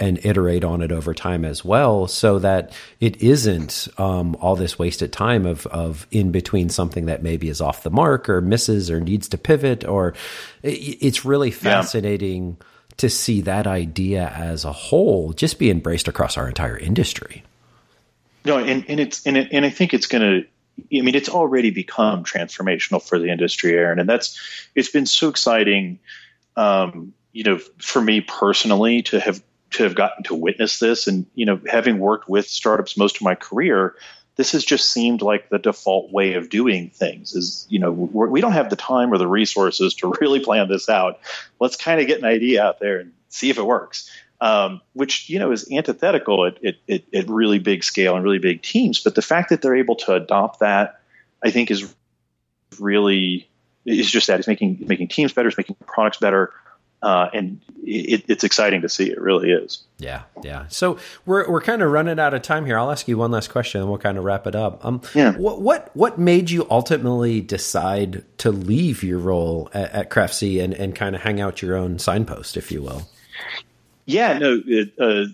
and 0.00 0.18
iterate 0.24 0.64
on 0.64 0.80
it 0.80 0.90
over 0.90 1.12
time 1.12 1.44
as 1.44 1.62
well 1.62 2.08
so 2.08 2.38
that 2.38 2.72
it 2.98 3.22
isn't 3.22 3.86
um, 3.98 4.34
all 4.40 4.56
this 4.56 4.76
wasted 4.76 5.12
time 5.12 5.46
of, 5.46 5.66
of 5.68 6.06
in 6.10 6.32
between 6.32 6.68
something 6.68 7.06
that 7.06 7.22
maybe 7.22 7.48
is 7.48 7.60
off 7.60 7.84
the 7.84 7.90
mark 7.90 8.28
or 8.28 8.40
misses 8.40 8.90
or 8.90 9.00
needs 9.00 9.28
to 9.28 9.38
pivot 9.38 9.84
or 9.84 10.14
it, 10.62 10.70
it's 11.00 11.26
really 11.26 11.50
fascinating 11.50 12.56
yeah. 12.58 12.66
to 12.96 13.10
see 13.10 13.42
that 13.42 13.66
idea 13.66 14.28
as 14.30 14.64
a 14.64 14.72
whole 14.72 15.34
just 15.34 15.58
be 15.58 15.70
embraced 15.70 16.08
across 16.08 16.38
our 16.38 16.48
entire 16.48 16.78
industry 16.78 17.44
no 18.46 18.58
and, 18.58 18.84
and 18.88 18.98
it's 18.98 19.26
and, 19.26 19.36
it, 19.36 19.48
and 19.52 19.66
i 19.66 19.70
think 19.70 19.92
it's 19.92 20.06
going 20.06 20.22
to 20.22 20.48
I 20.78 21.00
mean, 21.00 21.14
it's 21.14 21.28
already 21.28 21.70
become 21.70 22.24
transformational 22.24 23.02
for 23.02 23.18
the 23.18 23.30
industry, 23.30 23.74
Aaron, 23.74 23.98
and 23.98 24.08
that's 24.08 24.40
it's 24.74 24.90
been 24.90 25.06
so 25.06 25.28
exciting. 25.28 25.98
Um, 26.56 27.14
you 27.32 27.44
know, 27.44 27.58
for 27.78 28.00
me 28.00 28.20
personally, 28.20 29.02
to 29.02 29.20
have 29.20 29.42
to 29.72 29.82
have 29.84 29.94
gotten 29.94 30.24
to 30.24 30.34
witness 30.34 30.78
this, 30.78 31.06
and 31.06 31.26
you 31.34 31.46
know, 31.46 31.60
having 31.68 31.98
worked 31.98 32.28
with 32.28 32.48
startups 32.48 32.96
most 32.96 33.16
of 33.16 33.22
my 33.22 33.34
career, 33.34 33.94
this 34.36 34.52
has 34.52 34.64
just 34.64 34.90
seemed 34.90 35.22
like 35.22 35.48
the 35.48 35.58
default 35.58 36.12
way 36.12 36.34
of 36.34 36.48
doing 36.48 36.90
things. 36.90 37.34
Is 37.34 37.66
you 37.68 37.78
know, 37.78 37.92
we're, 37.92 38.28
we 38.28 38.40
do 38.40 38.48
not 38.48 38.54
have 38.54 38.70
the 38.70 38.76
time 38.76 39.12
or 39.12 39.18
the 39.18 39.28
resources 39.28 39.94
to 39.96 40.12
really 40.20 40.40
plan 40.40 40.68
this 40.68 40.88
out. 40.88 41.20
Let's 41.60 41.76
kind 41.76 42.00
of 42.00 42.06
get 42.06 42.18
an 42.18 42.24
idea 42.24 42.64
out 42.64 42.80
there 42.80 42.98
and 42.98 43.12
see 43.28 43.50
if 43.50 43.58
it 43.58 43.66
works 43.66 44.10
um, 44.44 44.82
which 44.92 45.30
you 45.30 45.38
know 45.38 45.52
is 45.52 45.66
antithetical 45.72 46.44
at, 46.44 46.58
at, 46.62 47.02
at, 47.14 47.28
really 47.30 47.58
big 47.58 47.82
scale 47.82 48.14
and 48.14 48.22
really 48.22 48.38
big 48.38 48.60
teams. 48.60 49.00
But 49.00 49.14
the 49.14 49.22
fact 49.22 49.48
that 49.48 49.62
they're 49.62 49.74
able 49.74 49.96
to 49.96 50.12
adopt 50.12 50.60
that, 50.60 51.00
I 51.42 51.50
think, 51.50 51.70
is 51.70 51.94
really 52.78 53.48
is 53.86 54.10
just 54.10 54.26
that 54.26 54.38
it's 54.38 54.46
making 54.46 54.84
making 54.86 55.08
teams 55.08 55.32
better, 55.32 55.48
it's 55.48 55.56
making 55.56 55.76
products 55.86 56.18
better. 56.18 56.52
Uh, 57.02 57.28
and 57.34 57.60
it, 57.82 58.24
it's 58.28 58.44
exciting 58.44 58.80
to 58.80 58.88
see. 58.88 59.10
It 59.10 59.20
really 59.20 59.50
is. 59.50 59.82
Yeah, 59.98 60.22
yeah. 60.42 60.66
So 60.68 60.98
we're 61.24 61.50
we're 61.50 61.62
kind 61.62 61.80
of 61.80 61.90
running 61.90 62.18
out 62.18 62.34
of 62.34 62.42
time 62.42 62.66
here. 62.66 62.78
I'll 62.78 62.90
ask 62.90 63.08
you 63.08 63.16
one 63.16 63.30
last 63.30 63.48
question, 63.48 63.80
and 63.80 63.88
we'll 63.88 63.98
kind 63.98 64.18
of 64.18 64.24
wrap 64.24 64.46
it 64.46 64.54
up. 64.54 64.84
Um, 64.84 65.00
yeah. 65.14 65.32
What 65.36 65.62
what 65.62 65.90
what 65.94 66.18
made 66.18 66.50
you 66.50 66.66
ultimately 66.70 67.40
decide 67.40 68.24
to 68.38 68.50
leave 68.50 69.02
your 69.02 69.18
role 69.18 69.70
at, 69.72 69.90
at 69.92 70.10
Craftsy 70.10 70.62
and 70.62 70.74
and 70.74 70.94
kind 70.94 71.16
of 71.16 71.22
hang 71.22 71.40
out 71.40 71.62
your 71.62 71.76
own 71.76 71.98
signpost, 71.98 72.58
if 72.58 72.70
you 72.70 72.82
will? 72.82 73.08
Yeah, 74.06 74.38
no, 74.38 74.60
it, 74.64 74.92
uh, 74.98 75.24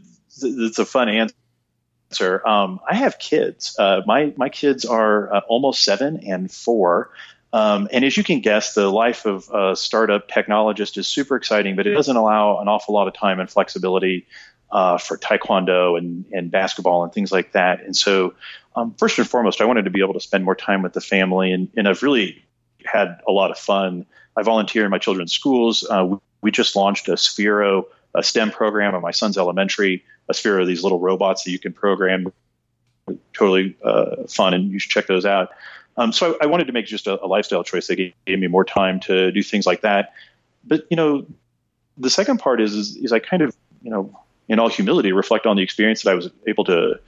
it's 0.42 0.78
a 0.78 0.84
fun 0.84 1.08
answer. 1.08 2.46
Um, 2.46 2.80
I 2.88 2.94
have 2.94 3.18
kids. 3.18 3.76
Uh, 3.78 4.02
my 4.06 4.32
my 4.36 4.48
kids 4.48 4.84
are 4.84 5.34
uh, 5.34 5.40
almost 5.48 5.84
seven 5.84 6.20
and 6.26 6.50
four. 6.50 7.10
Um, 7.52 7.88
and 7.92 8.04
as 8.04 8.16
you 8.16 8.22
can 8.22 8.40
guess, 8.40 8.74
the 8.74 8.88
life 8.88 9.26
of 9.26 9.48
a 9.52 9.74
startup 9.74 10.28
technologist 10.28 10.96
is 10.96 11.08
super 11.08 11.34
exciting, 11.34 11.74
but 11.74 11.86
it 11.86 11.94
doesn't 11.94 12.16
allow 12.16 12.60
an 12.60 12.68
awful 12.68 12.94
lot 12.94 13.08
of 13.08 13.14
time 13.14 13.40
and 13.40 13.50
flexibility 13.50 14.26
uh, 14.70 14.98
for 14.98 15.18
taekwondo 15.18 15.98
and, 15.98 16.24
and 16.32 16.50
basketball 16.50 17.02
and 17.02 17.12
things 17.12 17.32
like 17.32 17.52
that. 17.52 17.82
And 17.84 17.96
so, 17.96 18.34
um, 18.76 18.94
first 18.94 19.18
and 19.18 19.28
foremost, 19.28 19.60
I 19.60 19.64
wanted 19.64 19.86
to 19.86 19.90
be 19.90 20.00
able 20.00 20.14
to 20.14 20.20
spend 20.20 20.44
more 20.44 20.54
time 20.54 20.82
with 20.82 20.92
the 20.92 21.00
family, 21.00 21.50
and, 21.50 21.68
and 21.76 21.88
I've 21.88 22.04
really 22.04 22.44
had 22.84 23.20
a 23.26 23.32
lot 23.32 23.50
of 23.50 23.58
fun. 23.58 24.06
I 24.36 24.42
volunteer 24.42 24.84
in 24.84 24.90
my 24.90 24.98
children's 24.98 25.32
schools. 25.32 25.84
Uh, 25.88 26.06
we, 26.08 26.18
we, 26.40 26.50
just 26.52 26.76
launched 26.76 27.08
a 27.08 27.12
Sphero 27.12 27.84
a 28.14 28.22
STEM 28.22 28.50
program 28.50 28.94
at 28.94 29.02
my 29.02 29.10
son's 29.10 29.38
elementary. 29.38 30.04
A 30.28 30.34
sphere 30.34 30.60
of 30.60 30.66
these 30.66 30.82
little 30.82 31.00
robots 31.00 31.44
that 31.44 31.50
you 31.50 31.58
can 31.58 31.72
program. 31.72 32.32
Totally 33.32 33.76
uh, 33.82 34.26
fun, 34.28 34.54
and 34.54 34.70
you 34.70 34.78
should 34.78 34.90
check 34.90 35.06
those 35.06 35.26
out. 35.26 35.50
Um, 35.96 36.12
so 36.12 36.36
I, 36.40 36.44
I, 36.44 36.46
wanted 36.46 36.68
to 36.68 36.72
make 36.72 36.86
just 36.86 37.08
a, 37.08 37.22
a 37.22 37.26
lifestyle 37.26 37.64
choice 37.64 37.88
that 37.88 37.96
gave, 37.96 38.12
gave, 38.24 38.38
me 38.38 38.46
more 38.46 38.64
time 38.64 39.00
to 39.00 39.32
do 39.32 39.42
things 39.42 39.66
like 39.66 39.80
that. 39.80 40.12
But 40.64 40.86
you 40.88 40.96
know, 40.96 41.26
the 41.98 42.10
second 42.10 42.38
part 42.38 42.60
is, 42.60 42.74
is, 42.74 42.96
is 42.96 43.12
I 43.12 43.18
kind 43.18 43.42
of 43.42 43.56
you 43.82 43.90
know 43.90 44.16
in 44.50 44.58
all 44.58 44.68
humility, 44.68 45.12
reflect 45.12 45.46
on 45.46 45.56
the 45.56 45.62
experience 45.62 46.02
that 46.02 46.10
I 46.10 46.14
was 46.14 46.28
able 46.46 46.64
to 46.64 46.98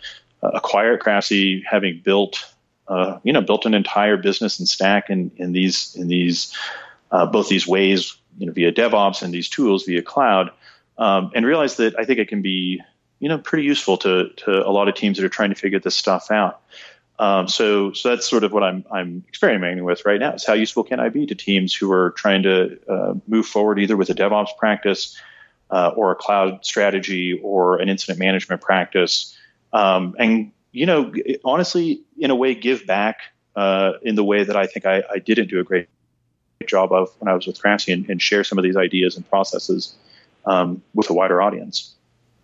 uh, 0.43 0.49
acquire 0.55 0.95
at 0.95 1.01
Craftsy, 1.01 1.63
having 1.69 2.01
built, 2.03 2.45
uh, 2.87 3.19
you 3.25 3.33
know, 3.33 3.41
built 3.41 3.67
an 3.67 3.75
entire 3.75 4.17
business 4.17 4.61
and 4.61 4.69
stack 4.69 5.11
in, 5.11 5.33
in 5.37 5.53
these 5.53 5.95
in 5.97 6.07
these 6.07 6.57
uh, 7.11 7.27
both 7.27 7.49
these 7.49 7.67
ways, 7.67 8.17
you 8.39 8.47
know, 8.47 8.53
via 8.53 8.71
DevOps 8.71 9.23
and 9.23 9.35
these 9.35 9.49
tools 9.49 9.85
via 9.85 10.03
cloud, 10.03 10.53
um, 10.99 11.33
and 11.35 11.45
realize 11.45 11.77
that 11.77 11.99
I 11.99 12.05
think 12.05 12.19
it 12.19 12.29
can 12.29 12.43
be, 12.43 12.81
you 13.19 13.29
know, 13.29 13.39
pretty 13.39 13.65
useful 13.65 13.97
to 13.99 14.31
to 14.39 14.67
a 14.67 14.71
lot 14.71 14.89
of 14.89 14.95
teams 14.95 15.19
that 15.19 15.25
are 15.25 15.31
trying 15.31 15.51
to 15.51 15.57
figure 15.57 15.79
this 15.79 15.97
stuff 15.97 16.31
out. 16.31 16.61
Um, 17.19 17.47
so, 17.47 17.93
so 17.93 18.09
that's 18.09 18.29
sort 18.29 18.43
of 18.43 18.53
what 18.53 18.63
I'm 18.63 18.85
I'm 18.91 19.25
experimenting 19.29 19.85
with 19.85 20.05
right 20.05 20.19
now. 20.19 20.35
Is 20.35 20.47
how 20.47 20.55
useful 20.55 20.85
can 20.85 20.99
I 21.01 21.09
be 21.09 21.27
to 21.27 21.35
teams 21.35 21.75
who 21.75 21.93
are 21.93 22.11
trying 22.13 22.43
to 22.45 22.79
uh, 22.89 23.15
move 23.27 23.47
forward 23.47 23.79
either 23.79 23.97
with 23.97 24.11
a 24.11 24.15
DevOps 24.15 24.57
practice 24.59 25.19
uh, 25.71 25.93
or 25.95 26.11
a 26.11 26.15
cloud 26.15 26.65
strategy 26.65 27.39
or 27.43 27.81
an 27.81 27.89
incident 27.89 28.19
management 28.19 28.61
practice, 28.61 29.37
um, 29.73 30.17
and 30.19 30.53
you 30.73 30.87
know, 30.87 31.13
honestly, 31.45 32.03
in 32.19 32.31
a 32.31 32.35
way, 32.35 32.55
give 32.55 32.87
back 32.87 33.19
uh, 33.55 33.93
in 34.03 34.15
the 34.15 34.25
way 34.25 34.43
that 34.43 34.57
I 34.57 34.67
think 34.67 34.87
I, 34.87 35.03
I, 35.11 35.19
didn't 35.19 35.49
do 35.49 35.61
a 35.61 35.65
great 35.65 35.89
job 36.67 36.93
of 36.93 37.11
when 37.19 37.29
I 37.29 37.35
was 37.35 37.47
with 37.47 37.61
Craftsy 37.61 37.93
and, 37.93 38.09
and 38.09 38.21
share 38.21 38.45
some 38.45 38.59
of 38.59 38.65
these 38.65 38.77
ideas 38.77 39.17
and 39.17 39.29
processes 39.29 39.95
um, 40.45 40.83
with 40.95 41.11
a 41.11 41.15
wider 41.15 41.41
audience. 41.41 41.95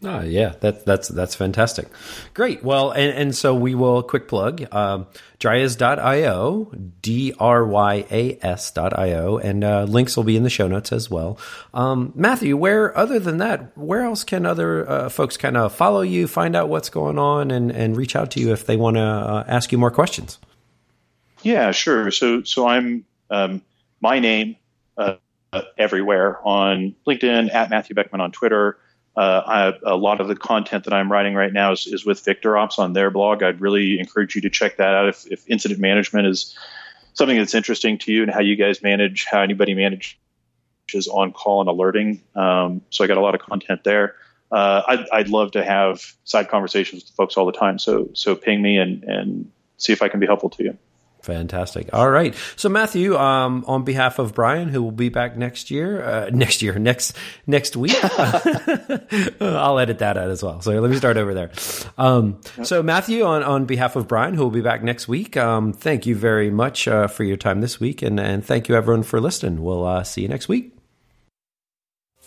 Oh, 0.04 0.20
yeah, 0.20 0.54
that, 0.60 0.86
that's 0.86 1.08
that's 1.08 1.34
fantastic. 1.34 1.88
Great. 2.32 2.62
Well, 2.62 2.92
and, 2.92 3.12
and 3.16 3.34
so 3.34 3.52
we 3.52 3.74
will 3.74 4.00
quick 4.04 4.28
plug 4.28 4.72
um, 4.72 5.08
dryas.io, 5.40 6.72
D 7.02 7.34
R 7.36 7.66
Y 7.66 8.04
A 8.08 8.38
S.io, 8.40 9.38
and 9.38 9.64
uh, 9.64 9.82
links 9.84 10.16
will 10.16 10.22
be 10.22 10.36
in 10.36 10.44
the 10.44 10.50
show 10.50 10.68
notes 10.68 10.92
as 10.92 11.10
well. 11.10 11.36
Um, 11.74 12.12
Matthew, 12.14 12.56
where, 12.56 12.96
other 12.96 13.18
than 13.18 13.38
that, 13.38 13.76
where 13.76 14.02
else 14.02 14.22
can 14.22 14.46
other 14.46 14.88
uh, 14.88 15.08
folks 15.08 15.36
kind 15.36 15.56
of 15.56 15.74
follow 15.74 16.02
you, 16.02 16.28
find 16.28 16.54
out 16.54 16.68
what's 16.68 16.90
going 16.90 17.18
on, 17.18 17.50
and, 17.50 17.72
and 17.72 17.96
reach 17.96 18.14
out 18.14 18.30
to 18.32 18.40
you 18.40 18.52
if 18.52 18.66
they 18.66 18.76
want 18.76 18.98
to 18.98 19.02
uh, 19.02 19.44
ask 19.48 19.72
you 19.72 19.78
more 19.78 19.90
questions? 19.90 20.38
Yeah, 21.42 21.72
sure. 21.72 22.12
So, 22.12 22.44
so 22.44 22.68
I'm 22.68 23.04
um, 23.30 23.62
my 24.00 24.20
name 24.20 24.54
uh, 25.52 25.62
everywhere 25.76 26.38
on 26.46 26.94
LinkedIn, 27.06 27.52
at 27.52 27.70
Matthew 27.70 27.96
Boeckman 27.96 28.20
on 28.20 28.32
Twitter. 28.32 28.78
Uh, 29.16 29.72
I, 29.84 29.90
a 29.90 29.96
lot 29.96 30.20
of 30.20 30.28
the 30.28 30.36
content 30.36 30.84
that 30.84 30.92
I'm 30.92 31.10
writing 31.10 31.34
right 31.34 31.52
now 31.52 31.72
is, 31.72 31.86
is 31.86 32.06
with 32.06 32.24
VictorOps 32.24 32.78
on 32.78 32.92
their 32.92 33.10
blog. 33.10 33.42
I'd 33.42 33.60
really 33.60 33.98
encourage 33.98 34.36
you 34.36 34.42
to 34.42 34.50
check 34.50 34.76
that 34.76 34.94
out 34.94 35.08
if, 35.08 35.26
if 35.26 35.48
incident 35.48 35.80
management 35.80 36.28
is 36.28 36.56
something 37.14 37.36
that's 37.36 37.54
interesting 37.54 37.98
to 37.98 38.12
you 38.12 38.22
and 38.22 38.30
how 38.30 38.40
you 38.40 38.54
guys 38.54 38.80
manage, 38.80 39.26
how 39.28 39.40
anybody 39.40 39.74
manages 39.74 41.08
on 41.10 41.32
call 41.32 41.60
and 41.60 41.68
alerting. 41.68 42.22
Um, 42.36 42.82
so 42.90 43.02
I 43.02 43.08
got 43.08 43.16
a 43.16 43.20
lot 43.20 43.34
of 43.34 43.40
content 43.40 43.82
there. 43.82 44.14
Uh, 44.52 44.82
I'd, 44.86 45.06
I'd, 45.12 45.28
love 45.28 45.50
to 45.52 45.64
have 45.64 46.14
side 46.24 46.48
conversations 46.48 47.04
with 47.04 47.14
folks 47.14 47.36
all 47.36 47.44
the 47.44 47.52
time. 47.52 47.78
So 47.78 48.08
so 48.14 48.34
ping 48.34 48.62
me 48.62 48.78
and 48.78 49.04
and 49.04 49.50
see 49.76 49.92
if 49.92 50.00
I 50.00 50.08
can 50.08 50.20
be 50.20 50.26
helpful 50.26 50.48
to 50.50 50.64
you. 50.64 50.78
Fantastic. 51.28 51.90
All 51.92 52.10
right. 52.10 52.34
So 52.56 52.70
Matthew, 52.70 53.14
um, 53.14 53.62
on 53.66 53.84
behalf 53.84 54.18
of 54.18 54.34
Brian, 54.34 54.70
who 54.70 54.82
will 54.82 54.92
be 54.92 55.10
back 55.10 55.36
next 55.36 55.70
year, 55.70 56.02
uh, 56.02 56.30
next 56.32 56.62
year, 56.62 56.78
next 56.78 57.14
next 57.46 57.76
week, 57.76 57.98
I'll 59.42 59.78
edit 59.78 59.98
that 59.98 60.16
out 60.16 60.30
as 60.30 60.42
well. 60.42 60.62
So 60.62 60.70
let 60.80 60.90
me 60.90 60.96
start 60.96 61.18
over 61.18 61.34
there. 61.34 61.50
Um, 61.98 62.40
so 62.62 62.82
Matthew, 62.82 63.24
on 63.24 63.42
on 63.42 63.66
behalf 63.66 63.94
of 63.94 64.08
Brian, 64.08 64.32
who 64.32 64.42
will 64.42 64.50
be 64.50 64.62
back 64.62 64.82
next 64.82 65.06
week, 65.06 65.36
um, 65.36 65.74
thank 65.74 66.06
you 66.06 66.16
very 66.16 66.48
much 66.48 66.88
uh, 66.88 67.08
for 67.08 67.24
your 67.24 67.36
time 67.36 67.60
this 67.60 67.78
week, 67.78 68.00
and 68.00 68.18
and 68.18 68.42
thank 68.42 68.70
you 68.70 68.74
everyone 68.74 69.02
for 69.02 69.20
listening. 69.20 69.62
We'll 69.62 69.84
uh, 69.86 70.04
see 70.04 70.22
you 70.22 70.28
next 70.28 70.48
week. 70.48 70.77